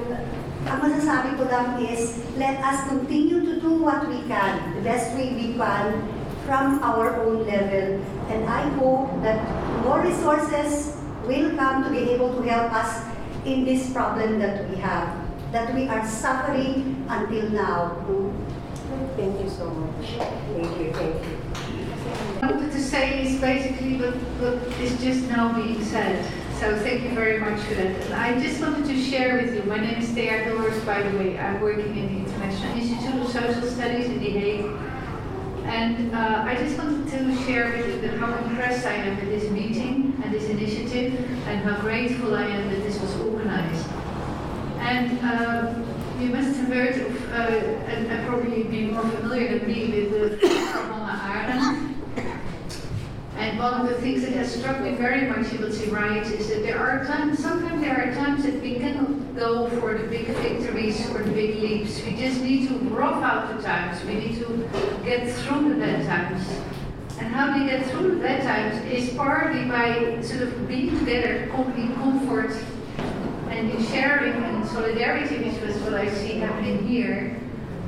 ang 0.70 0.78
masasabi 0.78 1.42
ko 1.42 1.50
lang 1.50 1.82
is, 1.82 2.22
let 2.38 2.62
us 2.62 2.86
continue 2.86 3.42
to 3.42 3.58
do 3.58 3.82
what 3.82 4.06
we 4.06 4.22
can, 4.30 4.78
the 4.78 4.82
best 4.86 5.18
way 5.18 5.34
we 5.34 5.58
can, 5.58 6.06
from 6.46 6.78
our 6.86 7.18
own 7.26 7.50
level. 7.50 7.98
And 8.30 8.46
I 8.46 8.62
hope 8.78 9.10
that 9.26 9.42
more 9.82 10.06
resources 10.06 10.94
will 11.26 11.50
come 11.58 11.82
to 11.82 11.90
be 11.90 12.14
able 12.14 12.30
to 12.38 12.42
help 12.46 12.70
us 12.70 13.10
in 13.42 13.66
this 13.66 13.90
problem 13.90 14.38
that 14.38 14.70
we 14.70 14.76
have, 14.78 15.27
that 15.52 15.74
we 15.74 15.88
are 15.88 16.06
suffering 16.06 17.06
until 17.08 17.50
now. 17.50 17.96
Thank 19.16 19.40
you 19.40 19.48
so 19.48 19.70
much. 19.70 20.06
Thank 20.54 20.80
you, 20.80 20.92
thank 20.92 21.14
you. 21.24 21.36
What 22.40 22.44
I 22.44 22.52
wanted 22.52 22.72
to 22.72 22.80
say 22.82 23.26
is 23.26 23.40
basically 23.40 23.96
what, 23.96 24.14
what 24.14 24.80
is 24.80 25.00
just 25.00 25.28
now 25.28 25.54
being 25.54 25.82
said. 25.84 26.24
So 26.58 26.76
thank 26.78 27.02
you 27.02 27.10
very 27.10 27.38
much 27.38 27.60
for 27.62 27.74
that. 27.74 28.12
I 28.12 28.40
just 28.40 28.60
wanted 28.60 28.86
to 28.86 29.02
share 29.02 29.36
with 29.36 29.54
you, 29.54 29.62
my 29.64 29.78
name 29.78 29.98
is 29.98 30.08
Thea 30.10 30.50
Doors, 30.50 30.82
by 30.84 31.02
the 31.02 31.16
way. 31.18 31.38
I'm 31.38 31.60
working 31.60 31.96
in 31.96 32.24
the 32.24 32.30
International 32.30 32.76
Institute 32.76 33.22
of 33.22 33.30
Social 33.30 33.62
Studies 33.62 34.06
in 34.06 34.18
The 34.18 34.30
Hague. 34.30 34.64
And 35.64 36.14
uh, 36.14 36.42
I 36.46 36.56
just 36.56 36.78
wanted 36.78 37.08
to 37.10 37.44
share 37.44 37.76
with 37.76 38.02
you 38.02 38.10
how 38.18 38.36
impressed 38.44 38.86
I 38.86 38.94
am 38.94 39.16
with 39.16 39.28
this 39.28 39.50
meeting 39.50 40.20
and 40.24 40.32
this 40.32 40.48
initiative 40.48 41.14
and 41.46 41.60
how 41.60 41.80
grateful 41.80 42.34
I 42.34 42.46
am 42.46 42.70
that 42.70 42.82
this 42.82 42.98
was 43.00 43.14
organized. 43.16 43.86
And 44.88 45.18
uh, 45.22 45.74
you 46.18 46.30
must 46.30 46.56
have 46.56 46.68
heard 46.68 46.96
of, 46.96 47.32
uh, 47.32 47.36
and, 47.92 48.26
probably 48.26 48.62
be 48.62 48.86
more 48.86 49.02
familiar 49.02 49.58
than 49.58 49.68
me 49.68 49.90
with 49.90 50.40
the 50.40 50.48
Hannah 50.48 51.94
Arendt. 52.16 52.32
And 53.36 53.58
one 53.58 53.82
of 53.82 53.86
the 53.86 54.00
things 54.00 54.22
that 54.22 54.32
has 54.32 54.54
struck 54.54 54.80
me 54.80 54.92
very 54.92 55.28
much 55.28 55.52
in 55.52 55.72
she 55.72 55.90
writes 55.90 56.30
is 56.30 56.48
that 56.48 56.62
there 56.62 56.78
are 56.78 57.04
times, 57.04 57.38
sometimes 57.38 57.82
there 57.82 58.00
are 58.00 58.14
times 58.14 58.44
that 58.44 58.62
we 58.62 58.76
cannot 58.76 59.36
go 59.36 59.68
for 59.78 59.92
the 59.92 60.06
big 60.08 60.28
victories 60.28 61.06
or 61.10 61.22
the 61.22 61.32
big 61.32 61.56
leaps. 61.56 62.02
We 62.02 62.16
just 62.16 62.40
need 62.40 62.68
to 62.68 62.74
rough 62.88 63.22
out 63.22 63.54
the 63.54 63.62
times. 63.62 64.02
We 64.06 64.14
need 64.14 64.38
to 64.38 64.70
get 65.04 65.30
through 65.30 65.68
the 65.68 65.80
bad 65.80 66.06
times. 66.06 66.48
And 67.18 67.28
how 67.34 67.58
we 67.58 67.66
get 67.66 67.84
through 67.88 68.12
the 68.14 68.22
bad 68.22 68.42
times 68.42 68.90
is 68.90 69.14
partly 69.14 69.66
by 69.66 70.22
sort 70.22 70.44
of 70.44 70.66
being 70.66 70.98
together 70.98 71.42
in 71.76 71.94
comfort 71.94 72.56
and 73.58 73.72
in 73.72 73.86
sharing 73.86 74.34
and 74.34 74.64
solidarity, 74.68 75.36
which 75.38 75.60
was 75.60 75.76
what 75.82 75.94
I 75.94 76.08
see 76.14 76.34
happening 76.34 76.86
here. 76.86 77.36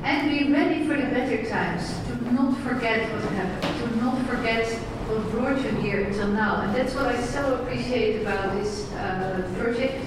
And 0.02 0.28
be 0.28 0.52
ready 0.52 0.84
for 0.84 0.96
the 0.96 1.06
better 1.14 1.48
times. 1.48 1.94
To 2.08 2.32
not 2.32 2.58
forget 2.62 3.08
what 3.12 3.22
happened. 3.32 3.90
To 3.90 3.96
not 4.04 4.26
forget 4.26 4.66
what 5.06 5.30
brought 5.30 5.62
you 5.62 5.70
here 5.80 6.00
until 6.04 6.26
now. 6.28 6.62
And 6.62 6.74
that's 6.74 6.94
what 6.94 7.06
I 7.06 7.20
so 7.20 7.54
appreciate 7.54 8.22
about 8.22 8.56
this 8.56 8.90
uh, 8.94 9.48
project. 9.58 10.04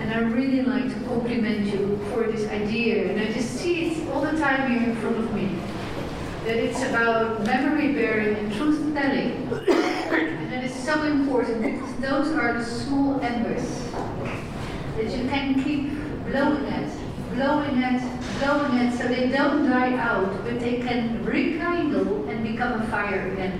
And 0.00 0.12
I 0.12 0.18
really 0.18 0.62
like 0.62 0.92
to 0.92 1.00
compliment 1.06 1.66
you 1.66 1.98
for 2.12 2.24
this 2.24 2.46
idea. 2.50 3.10
And 3.10 3.20
I 3.20 3.32
just 3.32 3.52
see 3.52 3.86
it 3.86 4.08
all 4.10 4.20
the 4.20 4.38
time 4.38 4.70
here 4.70 4.90
in 4.90 4.96
front 4.96 5.16
of 5.16 5.34
me. 5.34 5.56
That 6.44 6.56
it's 6.56 6.82
about 6.82 7.44
memory 7.46 7.94
bearing 7.94 8.36
and 8.36 8.52
truth 8.52 8.92
telling. 8.94 9.48
and 10.12 10.52
that 10.52 10.64
is 10.64 10.74
so 10.74 11.02
important 11.04 11.62
because 11.62 11.96
those 11.96 12.28
are 12.36 12.58
the 12.58 12.64
small 12.64 13.20
embers 13.20 13.80
that 15.00 15.16
you 15.16 15.28
can 15.28 15.62
keep 15.62 15.90
blowing 16.30 16.64
it, 16.64 16.92
blowing 17.34 17.82
it, 17.82 18.02
blowing 18.38 18.74
it, 18.78 18.98
so 18.98 19.08
they 19.08 19.28
don't 19.28 19.68
die 19.68 19.96
out, 19.96 20.44
but 20.44 20.60
they 20.60 20.80
can 20.80 21.24
rekindle 21.24 22.28
and 22.28 22.42
become 22.42 22.82
a 22.82 22.86
fire 22.88 23.32
again 23.32 23.58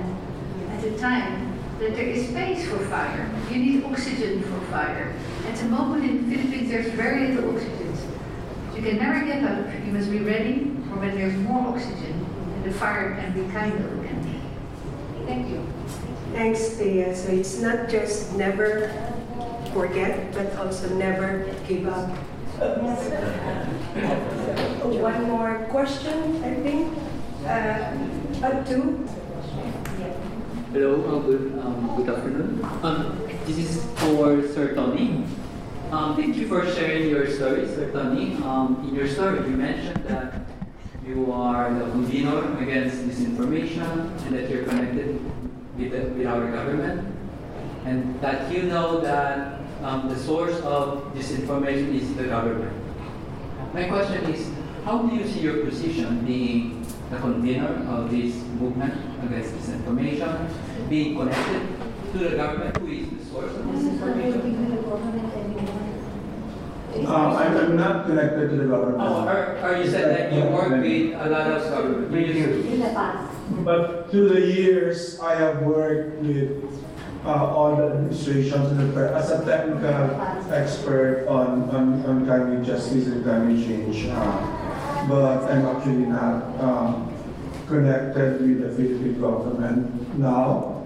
at 0.73 0.85
a 0.85 0.99
time 0.99 1.59
that 1.79 1.95
there 1.95 2.07
is 2.07 2.29
space 2.29 2.69
for 2.69 2.79
fire. 2.87 3.31
You 3.51 3.59
need 3.59 3.85
oxygen 3.85 4.43
for 4.43 4.61
fire. 4.67 5.15
At 5.47 5.57
the 5.57 5.65
moment 5.65 6.05
in 6.05 6.29
the 6.29 6.37
Philippines, 6.37 6.71
there's 6.71 6.93
very 6.93 7.29
little 7.29 7.57
oxygen. 7.57 7.81
You 8.75 8.83
can 8.83 8.99
never 8.99 9.25
give 9.25 9.45
up. 9.45 9.67
You 9.87 9.93
must 9.93 10.11
be 10.11 10.21
ready 10.21 10.77
for 10.89 11.01
when 11.01 11.15
there's 11.15 11.37
more 11.37 11.69
oxygen 11.69 12.27
and 12.55 12.65
the 12.65 12.73
fire 12.73 13.15
can 13.15 13.35
rekindle 13.35 14.01
again. 14.01 14.43
Thank 15.27 15.49
you. 15.49 15.67
Thanks, 16.33 16.69
Thea. 16.69 17.17
So 17.17 17.31
it's 17.31 17.61
not 17.61 17.89
just 17.89 18.35
never 18.37 19.20
forget, 19.73 20.33
but 20.33 20.57
also 20.57 20.89
never 20.95 21.47
give 21.67 21.87
up. 21.87 22.09
One 24.91 25.23
more 25.31 25.67
question, 25.71 26.43
I 26.45 26.55
think. 26.55 26.99
Uh, 27.47 27.97
to. 28.65 29.09
Hello, 30.73 30.93
uh, 31.03 31.19
good, 31.21 31.59
um, 31.59 31.95
good 31.97 32.09
afternoon. 32.15 32.65
Um, 32.83 33.19
this 33.47 33.59
is 33.59 33.85
for 33.97 34.47
Sir 34.49 34.75
Tony. 34.75 35.25
Um, 35.91 36.17
thank 36.17 36.37
you 36.37 36.47
for 36.47 36.65
sharing 36.71 37.09
your 37.09 37.27
story, 37.31 37.67
Sir 37.67 37.91
Tony. 37.93 38.37
Um, 38.45 38.85
in 38.89 38.95
your 38.95 39.09
story, 39.09 39.41
you 39.51 39.57
mentioned 39.57 40.05
that 40.07 40.47
you 41.07 41.33
are 41.33 41.73
the 41.73 41.91
convener 41.91 42.59
against 42.61 42.99
disinformation 42.99 44.11
and 44.27 44.35
that 44.37 44.51
you're 44.51 44.65
connected 44.65 45.19
with, 45.77 45.93
the, 45.93 46.03
with 46.15 46.27
our 46.27 46.51
government 46.53 47.17
and 47.85 48.21
that 48.21 48.53
you 48.53 48.65
know 48.65 49.01
that 49.01 49.60
um, 49.83 50.09
the 50.09 50.17
source 50.17 50.61
of 50.61 51.15
this 51.15 51.31
information 51.33 51.95
is 51.95 52.15
the 52.15 52.25
government. 52.25 52.73
My 53.73 53.85
question 53.85 54.25
is, 54.33 54.51
how 54.85 55.03
do 55.03 55.15
you 55.15 55.27
see 55.27 55.41
your 55.41 55.65
position 55.65 56.25
being 56.25 56.85
the 57.11 57.17
convener 57.19 57.87
of 57.89 58.11
this 58.11 58.35
movement 58.59 58.95
against 59.25 59.55
disinformation, 59.55 60.51
being 60.89 61.17
connected 61.17 61.69
to 62.13 62.19
the 62.19 62.37
government, 62.37 62.77
who 62.79 62.89
is 62.89 63.09
the 63.09 63.25
source 63.31 63.53
of 63.55 63.65
disinformation? 63.67 64.61
Um, 66.91 67.07
I'm, 67.07 67.57
I'm 67.57 67.77
not 67.77 68.07
connected 68.07 68.51
to 68.51 68.57
the 68.57 68.67
government. 68.67 68.99
Oh, 69.01 69.29
or, 69.29 69.59
or 69.63 69.77
you 69.79 69.89
said 69.89 70.11
that 70.11 70.33
you 70.35 70.43
work 70.51 70.71
with 70.71 71.15
a 71.15 71.31
lot 71.31 71.47
of 71.47 71.63
government. 71.71 72.13
You 72.13 72.35
used 72.35 72.83
But 73.65 74.11
through 74.11 74.29
the 74.31 74.41
years, 74.41 75.21
I 75.21 75.37
have 75.37 75.63
worked 75.63 76.19
with 76.19 76.90
uh, 77.25 77.55
all 77.55 77.77
the 77.77 77.85
administrations 77.85 78.97
as 78.97 79.31
a 79.31 79.45
technical 79.45 80.21
expert 80.53 81.27
on, 81.29 81.69
on, 81.71 82.05
on 82.07 82.25
climate 82.25 82.65
justice 82.65 83.07
and 83.09 83.25
climate 83.25 83.67
change. 83.67 84.07
Uh, 84.09 85.07
but 85.09 85.51
I'm 85.51 85.67
actually 85.67 86.07
not 86.07 86.61
um, 86.61 87.15
connected 87.67 88.41
with 88.41 88.63
the 88.63 88.71
Philippine 88.71 89.21
government 89.21 90.19
now. 90.19 90.77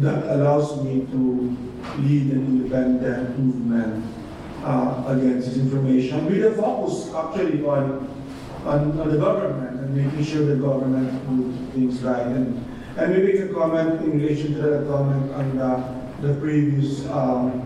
That 0.00 0.36
allows 0.36 0.84
me 0.84 1.06
to 1.06 1.56
lead 1.98 2.32
an 2.32 2.44
independent 2.44 3.38
movement 3.38 4.04
uh, 4.62 5.04
against 5.08 5.48
disinformation 5.48 6.28
with 6.28 6.44
a 6.44 6.54
focus 6.60 7.14
actually 7.14 7.64
on, 7.64 8.04
on, 8.66 9.00
on 9.00 9.08
the 9.08 9.16
government 9.16 9.80
and 9.80 9.96
making 9.96 10.24
sure 10.24 10.44
the 10.44 10.56
government 10.56 11.08
do 11.28 11.52
things 11.72 12.02
right 12.02 12.26
and, 12.26 12.67
And 12.98 13.14
maybe 13.14 13.30
you 13.30 13.46
can 13.46 13.54
comment 13.54 14.02
in 14.02 14.20
relation 14.20 14.54
to 14.54 14.62
that 14.62 14.88
comment 14.88 15.32
on 15.32 15.56
the, 15.56 16.26
the 16.26 16.34
previous 16.40 17.06
um, 17.06 17.62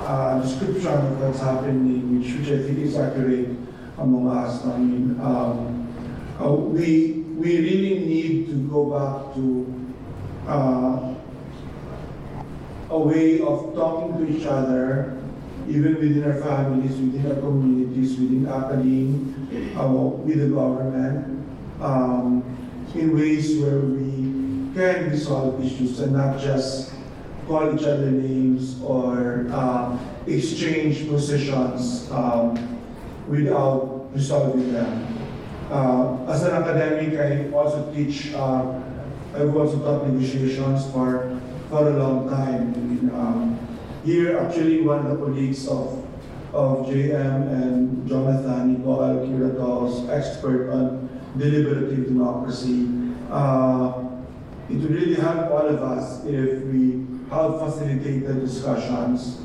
uh, 0.00 0.40
description 0.40 0.88
of 0.88 1.20
what's 1.20 1.38
happening, 1.38 2.18
which, 2.18 2.34
which 2.34 2.48
I 2.48 2.64
think 2.64 2.78
is 2.80 2.96
accurate 2.96 3.50
among 3.98 4.26
us. 4.36 4.64
I 4.66 4.78
mean, 4.78 5.20
um, 5.20 5.86
uh, 6.40 6.50
we, 6.50 7.22
we 7.38 7.60
really 7.60 8.00
need 8.00 8.46
to 8.48 8.54
go 8.68 8.90
back 8.90 9.32
to 9.36 9.94
uh, 10.48 11.14
a 12.90 12.98
way 12.98 13.40
of 13.40 13.74
talking 13.76 14.18
to 14.18 14.28
each 14.28 14.46
other, 14.46 15.22
even 15.68 15.94
within 15.94 16.24
our 16.24 16.40
families, 16.42 16.98
within 16.98 17.30
our 17.30 17.38
communities, 17.38 18.18
within 18.18 18.48
academia, 18.48 19.78
uh, 19.78 19.86
with 19.86 20.40
the 20.40 20.48
government, 20.48 21.46
um, 21.80 22.42
in 22.96 23.16
ways 23.16 23.58
where 23.58 23.78
we 23.78 24.27
can 24.74 25.10
resolve 25.10 25.64
issues 25.64 26.00
and 26.00 26.12
not 26.12 26.40
just 26.40 26.92
call 27.46 27.74
each 27.74 27.84
other 27.84 28.10
names 28.10 28.80
or 28.82 29.46
uh, 29.50 29.98
exchange 30.26 31.08
positions 31.08 32.10
um, 32.12 32.78
without 33.26 34.10
resolving 34.12 34.72
them. 34.72 35.18
Uh, 35.70 36.24
as 36.28 36.42
an 36.44 36.52
academic, 36.52 37.18
I 37.18 37.50
also 37.52 37.92
teach, 37.92 38.32
uh, 38.34 38.80
I've 39.34 39.54
also 39.56 39.78
taught 39.80 40.06
negotiations 40.08 40.90
for, 40.92 41.40
for 41.68 41.88
a 41.88 41.96
long 41.96 42.28
time. 42.28 42.72
Um, 43.14 43.58
here, 44.04 44.38
actually, 44.38 44.80
one 44.82 45.06
of 45.06 45.18
the 45.18 45.24
colleagues 45.24 45.68
of, 45.68 46.04
of 46.54 46.86
JM 46.86 47.52
and 47.52 48.08
Jonathan, 48.08 48.78
Nicole 48.78 49.26
Curato's, 49.26 50.08
expert 50.08 50.70
on 50.70 51.08
deliberative 51.36 52.06
democracy. 52.06 52.88
Uh, 53.30 54.07
it 54.68 54.76
would 54.76 54.90
really 54.90 55.14
help 55.14 55.50
all 55.50 55.66
of 55.66 55.82
us 55.82 56.24
if 56.24 56.62
we 56.64 57.06
help 57.30 57.60
facilitate 57.60 58.26
the 58.26 58.34
discussions. 58.34 59.40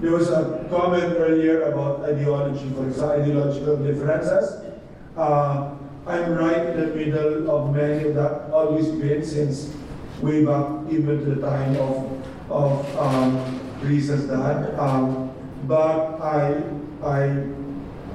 There 0.00 0.12
was 0.12 0.30
a 0.30 0.66
comment 0.68 1.14
earlier 1.18 1.62
about 1.62 2.04
ideology, 2.04 2.68
for 2.74 2.86
example, 2.86 3.22
ideological 3.22 3.76
differences. 3.76 4.64
Uh, 5.16 5.74
I'm 6.06 6.34
right 6.34 6.66
in 6.66 6.80
the 6.80 6.86
middle 6.96 7.50
of 7.50 7.74
many 7.74 8.10
that, 8.10 8.50
always 8.50 8.88
been 8.88 9.24
since 9.24 9.74
way 10.20 10.44
back 10.44 10.66
even 10.90 11.20
to 11.20 11.34
the 11.34 11.40
time 11.40 11.76
of, 11.76 12.50
of 12.50 12.98
um, 12.98 13.60
Lisa's 13.82 14.26
dad. 14.26 14.74
Um, 14.78 15.32
but 15.68 16.20
I, 16.20 16.62
I 17.04 17.28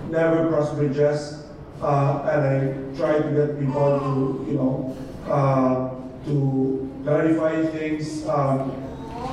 never 0.09 0.49
cross 0.49 0.73
bridges, 0.73 1.45
uh, 1.81 2.27
and 2.29 2.41
I 2.43 2.97
try 2.97 3.19
to 3.19 3.31
get 3.31 3.59
people 3.59 3.99
to, 3.99 4.45
you 4.51 4.57
know, 4.57 4.97
uh, 5.31 5.96
to 6.28 7.01
clarify 7.03 7.65
things 7.65 8.28
um, 8.28 8.71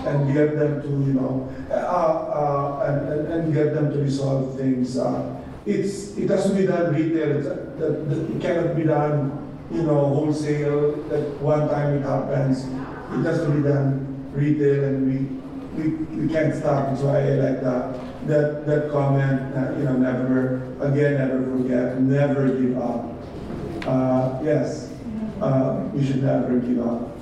and 0.06 0.32
get 0.32 0.56
them 0.56 0.82
to, 0.82 0.88
you 0.88 1.14
know, 1.14 1.52
uh, 1.70 1.74
uh, 1.74 2.84
and, 2.86 3.28
and, 3.28 3.54
get 3.54 3.74
them 3.74 3.92
to 3.92 3.98
resolve 3.98 4.56
things. 4.56 4.96
Uh, 4.96 5.42
it's, 5.66 6.16
it 6.16 6.28
has 6.30 6.44
to 6.46 6.54
be 6.54 6.66
done 6.66 6.94
retail. 6.94 7.42
That, 7.42 7.78
that, 7.78 8.36
it 8.36 8.40
cannot 8.40 8.76
be 8.76 8.84
done, 8.84 9.66
you 9.70 9.82
know, 9.82 10.06
wholesale. 10.06 10.92
That 11.08 11.40
one 11.40 11.68
time 11.68 11.94
it 11.94 12.02
happens. 12.02 12.64
It 12.64 13.24
has 13.24 13.40
to 13.40 13.50
be 13.50 13.62
done 13.62 14.30
retail, 14.32 14.84
and 14.84 15.06
we 15.08 15.40
we, 15.74 15.88
we 16.14 16.32
can't 16.32 16.54
stop. 16.54 16.86
That's 16.86 17.00
why 17.00 17.18
I 17.18 17.30
like 17.30 17.62
that 17.62 18.26
that 18.28 18.66
that 18.66 18.90
comment. 18.90 19.56
Uh, 19.56 19.76
you 19.78 19.84
know, 19.84 19.96
never 19.96 20.62
again, 20.80 21.18
never 21.18 21.42
forget, 21.56 22.00
never 22.00 22.48
give 22.48 22.78
up. 22.78 23.10
Uh, 23.86 24.38
yes 24.42 24.83
uh, 25.40 25.88
we 25.92 26.04
should 26.04 26.22
never 26.22 26.58
give 26.58 26.86
up. 26.86 27.16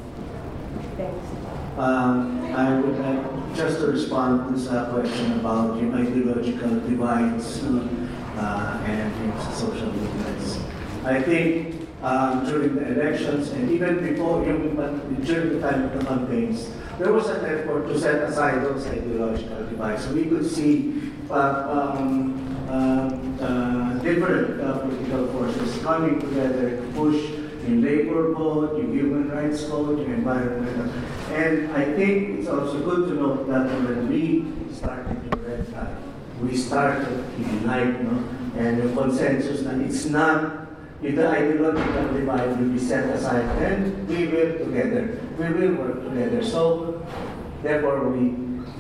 Um, 1.79 2.45
I 2.55 2.79
would 2.79 2.99
like 2.99 3.55
just 3.55 3.79
to 3.81 3.87
respond 3.87 4.47
to 4.47 4.61
this 4.61 4.69
question 4.69 5.41
about 5.41 5.79
ideological 5.79 6.81
divides 6.81 7.63
uh, 7.65 8.85
and 8.87 9.43
social 9.55 9.87
movements. 9.87 10.59
I 11.05 11.23
think 11.23 11.89
um, 12.03 12.45
during 12.45 12.75
the 12.75 12.93
elections 12.93 13.51
and 13.51 13.71
even 13.71 14.01
before, 14.01 14.45
during 14.45 14.77
the 14.77 15.61
time 15.61 15.85
of 15.85 15.99
the 15.99 16.05
campaigns, 16.05 16.71
there 16.99 17.13
was 17.13 17.29
an 17.29 17.45
effort 17.45 17.89
to 17.89 17.99
set 17.99 18.23
aside 18.23 18.63
those 18.63 18.87
ideological 18.87 19.65
divides. 19.67 20.05
So 20.05 20.13
we 20.13 20.27
could 20.27 20.49
see 20.49 21.13
uh, 21.31 21.95
um, 21.97 22.49
um 22.69 23.39
uh, 23.43 23.95
different 23.99 24.61
uh, 24.61 24.79
political 24.79 25.27
forces 25.29 25.83
coming 25.83 26.21
together 26.21 26.77
to 26.77 26.83
push 26.95 27.42
in 27.65 27.83
labor 27.83 28.35
code, 28.35 28.79
in 28.81 28.93
human 28.93 29.31
rights 29.31 29.65
code, 29.65 30.01
in 30.01 30.13
environmental. 30.13 30.91
And 31.33 31.73
I 31.73 31.85
think 31.85 32.41
it's 32.41 32.49
also 32.49 32.79
good 32.81 33.09
to 33.09 33.15
know 33.15 33.45
that 33.45 33.67
when 33.67 34.09
we 34.09 34.53
started 34.75 35.31
the 35.31 35.37
red 35.39 35.69
flag, 35.69 35.97
we 36.41 36.57
started 36.57 37.25
in 37.39 37.67
light, 37.67 38.03
no? 38.03 38.25
and 38.57 38.83
the 38.83 39.01
consensus 39.01 39.63
that 39.63 39.79
it's 39.79 40.07
not 40.07 40.63
if 41.03 41.17
the 41.17 41.29
ideological 41.29 42.15
divide 42.15 42.61
will 42.61 42.69
be 42.69 42.79
set 42.79 43.09
aside, 43.11 43.45
then 43.59 44.07
we 44.07 44.29
will 44.29 44.57
together, 44.59 45.19
we 45.37 45.49
will 45.49 45.75
work 45.75 46.05
together. 46.05 46.45
So, 46.45 47.05
therefore, 47.63 48.09
we 48.09 48.29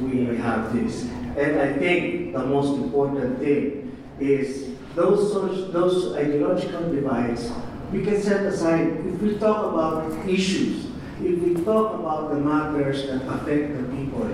we 0.00 0.36
have 0.36 0.72
this. 0.72 1.02
And 1.36 1.58
I 1.58 1.72
think 1.72 2.32
the 2.32 2.46
most 2.46 2.78
important 2.78 3.40
thing 3.40 3.96
is 4.20 4.70
those 4.94 5.32
those 5.72 6.14
ideological 6.14 6.92
divides 6.92 7.50
we 7.92 8.02
can 8.02 8.20
set 8.20 8.46
aside, 8.46 8.88
if 9.04 9.20
we 9.20 9.36
talk 9.36 9.72
about 9.72 10.10
issues, 10.26 10.86
if 11.20 11.38
we 11.38 11.54
talk 11.62 12.00
about 12.00 12.30
the 12.30 12.36
matters 12.36 13.06
that 13.06 13.22
affect 13.28 13.76
the 13.76 13.84
people, 13.94 14.26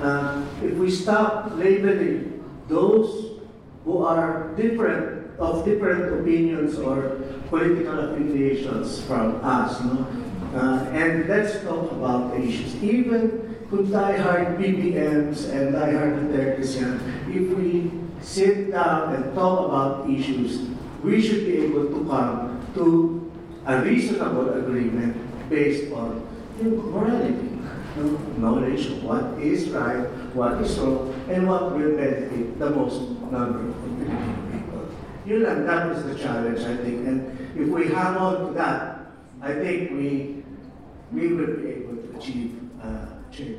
uh, 0.00 0.46
if 0.62 0.74
we 0.74 0.90
stop 0.90 1.50
labeling 1.56 2.42
those 2.68 3.40
who 3.84 4.04
are 4.04 4.54
different, 4.54 5.28
of 5.40 5.64
different 5.64 6.20
opinions 6.20 6.78
or 6.78 7.18
political 7.48 7.98
affiliations 7.98 9.02
from 9.02 9.42
us, 9.42 9.80
no? 9.82 10.06
Uh, 10.54 10.84
and 10.90 11.28
let's 11.28 11.62
talk 11.62 11.90
about 11.92 12.30
the 12.30 12.42
issues. 12.42 12.74
Even 12.82 13.56
kung 13.70 13.86
diehard 13.86 14.58
BBMs 14.58 15.46
and 15.46 15.74
diehard 15.74 16.26
Dutertes 16.26 16.74
if 17.30 17.46
we 17.54 17.90
sit 18.20 18.74
down 18.74 19.14
and 19.14 19.34
talk 19.34 19.70
about 19.70 20.10
issues, 20.10 20.66
we 21.02 21.22
should 21.22 21.46
be 21.46 21.70
able 21.70 21.86
to 21.86 22.02
come 22.10 22.49
to 22.74 23.32
a 23.66 23.82
reasonable 23.82 24.54
agreement 24.54 25.16
based 25.50 25.92
on 25.92 26.26
morality, 26.62 27.50
knowledge 28.38 28.86
of 28.86 29.04
what 29.04 29.38
is 29.38 29.68
right, 29.70 30.06
what 30.34 30.60
is 30.62 30.78
wrong, 30.78 31.14
and 31.28 31.48
what 31.48 31.72
will 31.72 31.96
benefit 31.96 32.58
the 32.58 32.70
most 32.70 33.00
number 33.30 33.68
of 33.68 33.76
people. 34.52 34.88
Yun 35.26 35.42
lang, 35.42 35.66
that 35.66 35.92
is 35.96 36.04
the 36.04 36.14
challenge, 36.14 36.60
I 36.60 36.76
think. 36.76 37.06
And 37.06 37.38
if 37.56 37.68
we 37.68 37.88
hang 37.88 38.16
on 38.16 38.46
to 38.46 38.52
that, 38.54 39.12
I 39.42 39.54
think 39.54 39.90
we, 39.90 40.42
we 41.12 41.28
will 41.34 41.56
be 41.56 41.68
able 41.68 41.96
to 41.96 42.18
achieve 42.18 42.60
uh, 42.82 43.06
change. 43.32 43.58